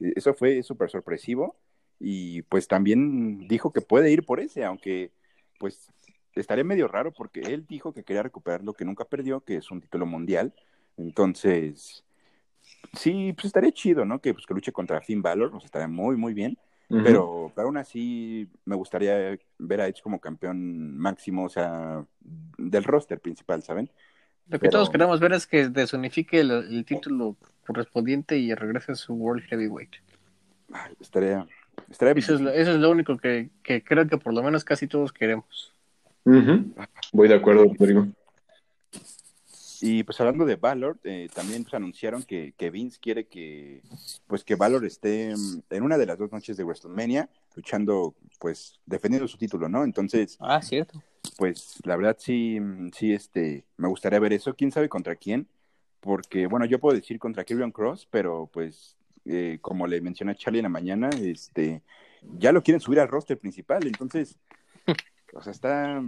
eh, 0.00 0.12
eso 0.16 0.34
fue 0.34 0.62
súper 0.62 0.90
sorpresivo 0.90 1.56
y 2.00 2.42
pues 2.42 2.68
también 2.68 3.46
dijo 3.48 3.72
que 3.72 3.80
puede 3.80 4.10
ir 4.10 4.24
por 4.24 4.40
ese, 4.40 4.64
aunque 4.64 5.12
pues 5.58 5.90
estaría 6.34 6.64
medio 6.64 6.88
raro 6.88 7.12
porque 7.12 7.40
él 7.40 7.66
dijo 7.66 7.92
que 7.92 8.04
quería 8.04 8.22
recuperar 8.22 8.62
lo 8.62 8.74
que 8.74 8.84
nunca 8.84 9.04
perdió, 9.04 9.40
que 9.40 9.56
es 9.56 9.70
un 9.70 9.80
título 9.80 10.06
mundial, 10.06 10.54
entonces 10.96 12.04
sí, 12.94 13.32
pues 13.34 13.46
estaría 13.46 13.72
chido, 13.72 14.04
¿no? 14.04 14.20
Que 14.20 14.34
pues 14.34 14.46
que 14.46 14.54
luche 14.54 14.72
contra 14.72 15.00
Finn 15.00 15.22
Balor, 15.22 15.50
pues 15.50 15.64
estaría 15.64 15.88
muy, 15.88 16.16
muy 16.16 16.34
bien. 16.34 16.58
Pero, 16.88 17.52
pero 17.54 17.66
aún 17.68 17.76
así 17.76 18.48
me 18.64 18.74
gustaría 18.74 19.38
ver 19.58 19.80
a 19.80 19.88
Edge 19.88 20.00
como 20.02 20.20
campeón 20.20 20.96
máximo, 20.96 21.44
o 21.44 21.48
sea, 21.50 22.02
del 22.56 22.84
roster 22.84 23.20
principal, 23.20 23.62
¿saben? 23.62 23.90
Lo 24.46 24.52
que 24.58 24.60
Pero- 24.60 24.70
todos 24.70 24.88
queremos 24.90 25.20
ver 25.20 25.34
es 25.34 25.46
que 25.46 25.68
desunifique 25.68 26.40
el, 26.40 26.50
el 26.50 26.84
título 26.86 27.36
correspondiente 27.66 28.38
y 28.38 28.54
regrese 28.54 28.92
a 28.92 28.94
su 28.94 29.12
World 29.12 29.42
Heavyweight. 29.44 29.96
Ay, 30.72 30.94
estaría, 30.98 31.46
estaría 31.90 32.14
bien. 32.14 32.24
Eso 32.24 32.34
es 32.36 32.40
lo, 32.40 32.50
eso 32.50 32.70
es 32.72 32.78
lo 32.78 32.90
único 32.90 33.18
que, 33.18 33.50
que 33.62 33.84
creo 33.84 34.06
que 34.08 34.16
por 34.16 34.32
lo 34.32 34.42
menos 34.42 34.64
casi 34.64 34.86
todos 34.86 35.12
queremos. 35.12 35.74
Voy 37.12 37.28
de 37.28 37.34
acuerdo, 37.34 37.64
Rodrigo. 37.78 38.06
Y 39.80 40.02
pues 40.02 40.20
hablando 40.20 40.44
de 40.44 40.56
Valor, 40.56 40.98
eh, 41.04 41.28
también 41.34 41.62
pues, 41.64 41.74
anunciaron 41.74 42.22
que, 42.22 42.52
que 42.56 42.70
Vince 42.70 42.98
quiere 43.00 43.26
que 43.26 43.82
pues 44.26 44.44
que 44.44 44.56
Valor 44.56 44.84
esté 44.84 45.34
mm, 45.36 45.62
en 45.70 45.82
una 45.82 45.98
de 45.98 46.06
las 46.06 46.18
dos 46.18 46.32
noches 46.32 46.56
de 46.56 46.64
WrestleMania 46.64 47.28
luchando, 47.54 48.14
pues 48.38 48.78
defendiendo 48.86 49.28
su 49.28 49.36
título, 49.38 49.68
¿no? 49.68 49.84
Entonces, 49.84 50.36
Ah, 50.40 50.60
cierto. 50.62 51.02
pues 51.36 51.76
la 51.84 51.96
verdad 51.96 52.16
sí, 52.18 52.58
mm, 52.60 52.90
sí, 52.92 53.12
este, 53.12 53.64
me 53.76 53.88
gustaría 53.88 54.18
ver 54.20 54.32
eso. 54.32 54.54
¿Quién 54.54 54.70
sabe 54.72 54.88
contra 54.88 55.16
quién? 55.16 55.48
Porque, 56.00 56.46
bueno, 56.46 56.64
yo 56.66 56.78
puedo 56.78 56.94
decir 56.96 57.18
contra 57.18 57.44
Kirion 57.44 57.72
Cross, 57.72 58.06
pero 58.10 58.48
pues 58.52 58.96
eh, 59.24 59.58
como 59.60 59.86
le 59.86 60.00
mencioné 60.00 60.32
a 60.32 60.34
Charlie 60.36 60.60
en 60.60 60.64
la 60.64 60.68
mañana, 60.68 61.10
este, 61.20 61.82
ya 62.22 62.52
lo 62.52 62.62
quieren 62.62 62.80
subir 62.80 63.00
al 63.00 63.08
roster 63.08 63.38
principal, 63.38 63.86
entonces, 63.86 64.36
o 65.34 65.42
sea, 65.42 65.52
está... 65.52 65.98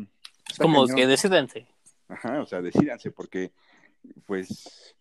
Es 0.49 0.59
está 0.59 0.65
como 0.65 0.87
cañón. 0.87 0.97
que 0.97 1.07
decídanse. 1.07 1.67
Ajá, 2.11 2.41
o 2.41 2.47
sea, 2.47 2.61
decídanse, 2.61 3.13
porque, 3.13 3.53
pues, 4.27 4.97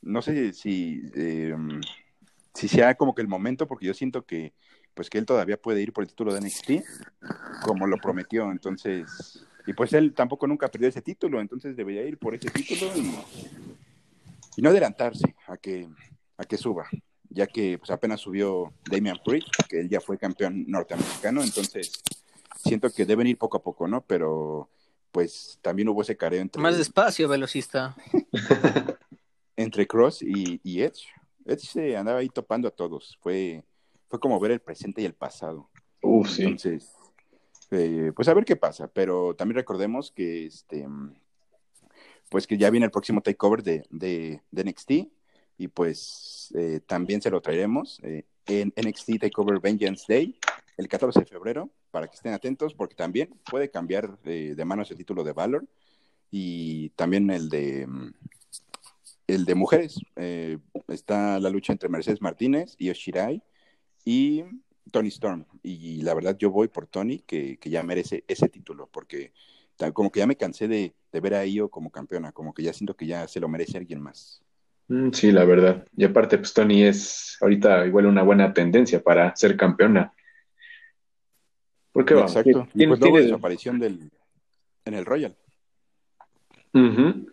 no 0.00 0.22
sé 0.22 0.52
si, 0.54 1.02
eh, 1.14 1.54
si 2.54 2.68
sea 2.68 2.94
como 2.94 3.14
que 3.14 3.22
el 3.22 3.28
momento, 3.28 3.66
porque 3.66 3.86
yo 3.86 3.94
siento 3.94 4.24
que, 4.24 4.54
pues, 4.94 5.10
que 5.10 5.18
él 5.18 5.26
todavía 5.26 5.60
puede 5.60 5.82
ir 5.82 5.92
por 5.92 6.04
el 6.04 6.08
título 6.08 6.32
de 6.32 6.40
NXT, 6.40 6.84
como 7.62 7.86
lo 7.86 7.98
prometió, 7.98 8.50
entonces, 8.50 9.46
y 9.66 9.72
pues 9.74 9.92
él 9.92 10.14
tampoco 10.14 10.46
nunca 10.46 10.68
perdió 10.68 10.88
ese 10.88 11.02
título, 11.02 11.40
entonces 11.40 11.76
debería 11.76 12.02
ir 12.04 12.18
por 12.18 12.34
ese 12.34 12.50
título 12.50 12.92
y, 12.96 14.62
no 14.62 14.70
adelantarse 14.70 15.34
a 15.48 15.56
que, 15.56 15.88
a 16.38 16.44
que 16.44 16.56
suba, 16.56 16.86
ya 17.28 17.46
que 17.46 17.76
pues 17.78 17.90
apenas 17.90 18.20
subió 18.20 18.72
Damian 18.88 19.18
Priest, 19.24 19.48
que 19.68 19.80
él 19.80 19.88
ya 19.88 20.00
fue 20.00 20.16
campeón 20.16 20.64
norteamericano, 20.68 21.42
entonces 21.42 21.92
siento 22.62 22.90
que 22.90 23.04
deben 23.04 23.26
ir 23.26 23.36
poco 23.36 23.56
a 23.56 23.62
poco, 23.62 23.88
¿no? 23.88 24.02
Pero 24.02 24.70
pues 25.14 25.60
también 25.62 25.88
hubo 25.88 26.02
ese 26.02 26.16
careo 26.16 26.42
entre, 26.42 26.60
Más 26.60 26.76
despacio, 26.76 27.28
velocista. 27.28 27.94
entre 29.56 29.86
Cross 29.86 30.22
y, 30.22 30.60
y 30.64 30.82
Edge. 30.82 31.06
Edge 31.44 31.60
se 31.60 31.96
andaba 31.96 32.18
ahí 32.18 32.28
topando 32.28 32.66
a 32.66 32.72
todos. 32.72 33.16
Fue, 33.22 33.62
fue 34.08 34.18
como 34.18 34.40
ver 34.40 34.50
el 34.50 34.60
presente 34.60 35.02
y 35.02 35.04
el 35.04 35.14
pasado. 35.14 35.70
Uf, 36.02 36.30
sí. 36.30 36.42
Entonces, 36.42 36.90
eh, 37.70 38.10
pues 38.16 38.26
a 38.26 38.34
ver 38.34 38.44
qué 38.44 38.56
pasa. 38.56 38.88
Pero 38.88 39.36
también 39.36 39.54
recordemos 39.54 40.10
que 40.10 40.46
este 40.46 40.84
pues 42.28 42.48
que 42.48 42.58
ya 42.58 42.70
viene 42.70 42.86
el 42.86 42.90
próximo 42.90 43.20
takeover 43.20 43.62
de, 43.62 43.84
de, 43.90 44.42
de 44.50 44.64
NXT. 44.64 44.90
Y 45.58 45.68
pues 45.68 46.52
eh, 46.56 46.80
también 46.84 47.22
se 47.22 47.30
lo 47.30 47.40
traeremos 47.40 48.00
eh, 48.02 48.24
en 48.46 48.74
NXT 48.76 49.20
Takeover 49.20 49.60
Vengeance 49.60 50.06
Day, 50.08 50.36
el 50.76 50.88
14 50.88 51.20
de 51.20 51.26
febrero, 51.26 51.70
para 51.94 52.08
que 52.08 52.16
estén 52.16 52.32
atentos, 52.32 52.74
porque 52.74 52.96
también 52.96 53.30
puede 53.48 53.70
cambiar 53.70 54.18
eh, 54.24 54.54
de 54.56 54.64
manos 54.64 54.90
el 54.90 54.96
título 54.96 55.22
de 55.22 55.32
Valor 55.32 55.64
y 56.28 56.88
también 56.90 57.30
el 57.30 57.48
de 57.48 57.86
mm, 57.86 58.12
el 59.28 59.44
de 59.44 59.54
mujeres. 59.54 60.00
Eh, 60.16 60.58
está 60.88 61.38
la 61.38 61.50
lucha 61.50 61.72
entre 61.72 61.88
Mercedes 61.88 62.20
Martínez 62.20 62.74
y 62.78 62.90
Oshirai 62.90 63.40
y 64.04 64.42
Tony 64.90 65.06
Storm. 65.06 65.46
Y 65.62 66.02
la 66.02 66.14
verdad 66.14 66.36
yo 66.36 66.50
voy 66.50 66.66
por 66.66 66.88
Tony, 66.88 67.20
que, 67.20 67.58
que 67.58 67.70
ya 67.70 67.84
merece 67.84 68.24
ese 68.26 68.48
título, 68.48 68.88
porque 68.92 69.32
como 69.92 70.10
que 70.10 70.18
ya 70.18 70.26
me 70.26 70.36
cansé 70.36 70.66
de, 70.66 70.96
de 71.12 71.20
ver 71.20 71.34
a 71.34 71.46
Io 71.46 71.68
como 71.70 71.92
campeona, 71.92 72.32
como 72.32 72.54
que 72.54 72.64
ya 72.64 72.72
siento 72.72 72.96
que 72.96 73.06
ya 73.06 73.28
se 73.28 73.38
lo 73.38 73.48
merece 73.48 73.78
alguien 73.78 74.00
más. 74.00 74.42
Mm, 74.88 75.12
Sí, 75.12 75.30
la 75.32 75.44
verdad. 75.44 75.86
Y 75.96 76.04
aparte, 76.04 76.38
pues 76.38 76.52
Tony 76.54 76.82
es 76.82 77.38
ahorita 77.40 77.86
igual 77.86 78.06
una 78.06 78.24
buena 78.24 78.52
tendencia 78.52 79.00
para 79.00 79.36
ser 79.36 79.56
campeona. 79.56 80.12
¿Por 81.94 82.04
qué 82.04 82.14
va? 82.14 82.22
Exacto. 82.22 82.66
Y 82.74 82.78
Tiene- 82.78 82.88
pues 82.90 83.00
luego 83.00 83.16
de 83.16 83.22
tiene- 83.22 83.28
su 83.28 83.38
aparición 83.38 83.78
del, 83.78 84.10
en 84.84 84.94
el 84.94 85.04
Royal. 85.06 85.36
Ujú. 86.74 87.32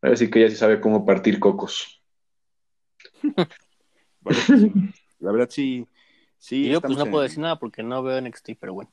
Así 0.00 0.30
que 0.30 0.40
ya 0.40 0.48
sí 0.48 0.56
sabe 0.56 0.80
cómo 0.80 1.04
partir 1.06 1.38
cocos. 1.38 2.02
Bueno, 4.20 4.40
pues 4.46 4.60
la 5.20 5.32
verdad 5.32 5.48
sí. 5.50 5.86
sí 6.38 6.66
Y 6.66 6.70
yo 6.72 6.80
pues 6.80 6.96
no 6.96 7.04
en 7.04 7.10
puedo 7.10 7.22
decir 7.22 7.38
nada 7.38 7.58
porque 7.58 7.82
no 7.82 8.02
veo 8.02 8.18
NXT, 8.20 8.50
pero 8.60 8.74
bueno. 8.74 8.90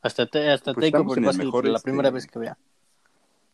Hasta, 0.00 0.26
te, 0.26 0.48
hasta 0.50 0.72
Pues 0.74 0.90
Takeover 0.90 1.22
va 1.24 1.28
a 1.28 1.30
el 1.32 1.36
ser 1.52 1.64
la 1.66 1.76
este, 1.76 1.82
primera 1.90 2.10
vez 2.10 2.26
que 2.26 2.38
vea. 2.38 2.58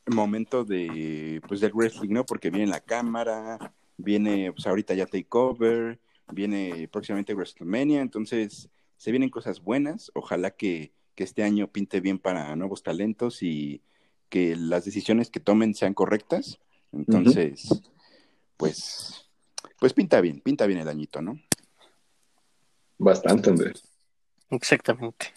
momento 0.07 0.64
de 0.64 1.40
pues 1.48 1.61
del 1.61 1.72
wrestling, 1.72 2.11
¿no? 2.11 2.24
Porque 2.24 2.50
viene 2.50 2.66
la 2.68 2.80
cámara, 2.80 3.72
viene 3.96 4.52
pues 4.52 4.66
ahorita 4.66 4.94
ya 4.94 5.07
Takeover, 5.07 5.98
viene 6.33 6.88
próximamente 6.88 7.35
WrestleMania, 7.35 8.00
entonces 8.00 8.68
se 9.05 9.11
vienen 9.11 9.29
cosas 9.29 9.62
buenas, 9.62 10.11
ojalá 10.14 10.53
que, 10.53 10.95
que 11.14 11.25
este 11.25 11.43
año 11.43 11.71
pinte 11.71 12.01
bien 12.01 12.19
para 12.19 12.57
nuevos 12.57 12.83
talentos 12.83 13.43
y 13.43 13.83
que 14.31 14.57
las 14.57 14.87
decisiones 14.87 15.29
que 15.29 15.40
tomen 15.40 15.75
sean 15.75 15.93
correctas, 15.93 16.59
entonces 16.90 17.83
pues 18.57 19.29
pues 19.79 19.93
pinta 19.93 20.23
bien, 20.23 20.40
pinta 20.40 20.64
bien 20.67 20.79
el 20.79 20.88
añito, 20.88 21.21
¿no? 21.21 21.38
Bastante, 22.97 23.51
Andrés. 23.51 23.83
Exactamente. 24.49 25.35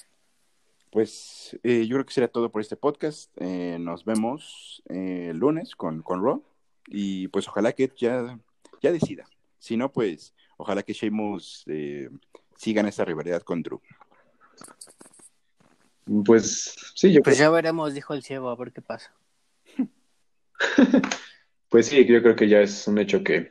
Pues 0.89 1.59
eh, 1.61 1.85
yo 1.87 1.97
creo 1.97 2.05
que 2.05 2.13
será 2.13 2.29
todo 2.29 2.49
por 2.49 2.61
este 2.61 2.77
podcast. 2.77 3.29
Eh, 3.41 3.75
nos 3.81 4.05
vemos 4.05 4.81
eh, 4.87 5.27
el 5.31 5.39
lunes 5.39 5.75
con, 5.75 6.03
con 6.03 6.23
Raw. 6.23 6.41
Y 6.87 7.27
pues 7.27 7.49
ojalá 7.49 7.73
que 7.73 7.91
ya, 7.97 8.39
ya 8.81 8.93
decida. 8.93 9.27
Si 9.59 9.75
no, 9.75 9.91
pues 9.91 10.33
ojalá 10.55 10.83
que 10.83 10.93
Sheamus 10.93 11.65
eh, 11.67 12.09
sigan 12.57 12.87
esa 12.87 13.05
rivalidad 13.05 13.41
con 13.43 13.61
Drew. 13.61 13.79
Pues 16.25 16.75
sí, 16.95 17.13
yo 17.13 17.21
Pues 17.21 17.37
creo, 17.37 17.49
ya 17.49 17.55
veremos, 17.55 17.93
dijo 17.93 18.13
el 18.13 18.23
ciego, 18.23 18.49
a 18.49 18.55
ver 18.55 18.71
qué 18.71 18.81
pasa. 18.81 19.13
pues 21.69 21.87
sí, 21.87 22.05
yo 22.05 22.21
creo 22.21 22.35
que 22.35 22.47
ya 22.47 22.61
es 22.61 22.87
un 22.87 22.97
hecho 22.97 23.23
que 23.23 23.49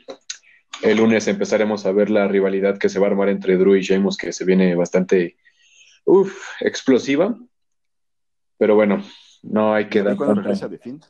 el 0.82 0.96
lunes 0.98 1.28
empezaremos 1.28 1.86
a 1.86 1.92
ver 1.92 2.10
la 2.10 2.28
rivalidad 2.28 2.78
que 2.78 2.88
se 2.88 2.98
va 2.98 3.06
a 3.06 3.10
armar 3.10 3.28
entre 3.28 3.56
Drew 3.56 3.76
y 3.76 3.82
Sheamus, 3.82 4.16
que 4.16 4.32
se 4.32 4.44
viene 4.44 4.74
bastante 4.74 5.36
uf, 6.04 6.34
explosiva. 6.60 7.36
Pero 8.58 8.74
bueno, 8.74 9.02
no 9.42 9.74
hay 9.74 9.88
que 9.88 10.02
dar 10.02 10.14
¿Y 10.14 10.16
cuándo 10.16 10.42
regresa 10.42 10.68
de 10.68 10.78
fin? 10.78 11.00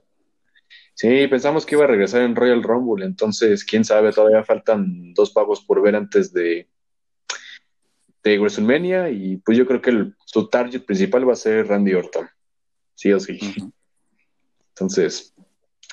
Sí, 0.94 1.26
pensamos 1.28 1.64
que 1.64 1.74
iba 1.74 1.84
a 1.84 1.88
regresar 1.88 2.22
en 2.22 2.34
Royal 2.34 2.62
Rumble, 2.62 3.04
entonces 3.04 3.64
quién 3.64 3.84
sabe, 3.84 4.12
todavía 4.12 4.42
faltan 4.42 5.12
dos 5.14 5.30
pagos 5.30 5.60
por 5.60 5.82
ver 5.82 5.94
antes 5.94 6.32
de, 6.32 6.68
de 8.30 8.38
WrestleMania 8.38 9.10
y 9.10 9.36
pues 9.38 9.56
yo 9.56 9.66
creo 9.66 9.80
que 9.80 9.90
el- 9.90 10.16
su 10.24 10.48
target 10.48 10.84
principal 10.84 11.28
va 11.28 11.32
a 11.32 11.36
ser 11.36 11.66
Randy 11.68 11.94
Orton, 11.94 12.28
sí 12.94 13.12
o 13.12 13.20
sí. 13.20 13.38
Entonces, 14.70 15.34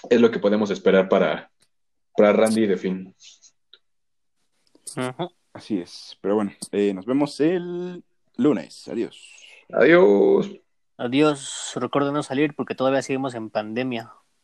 es 0.09 0.19
lo 0.19 0.31
que 0.31 0.39
podemos 0.39 0.69
esperar 0.71 1.07
para, 1.09 1.51
para 2.17 2.33
Randy 2.33 2.65
de 2.67 2.77
fin. 2.77 3.15
Así 5.53 5.79
es. 5.79 6.17
Pero 6.21 6.35
bueno, 6.35 6.51
eh, 6.71 6.93
nos 6.93 7.05
vemos 7.05 7.39
el 7.39 8.03
lunes. 8.37 8.87
Adiós. 8.87 9.31
Adiós. 9.71 10.51
Adiós, 10.97 11.71
recuerden 11.75 12.13
no 12.13 12.23
salir 12.23 12.53
porque 12.55 12.75
todavía 12.75 13.01
seguimos 13.01 13.33
en 13.35 13.49
pandemia. 13.49 14.11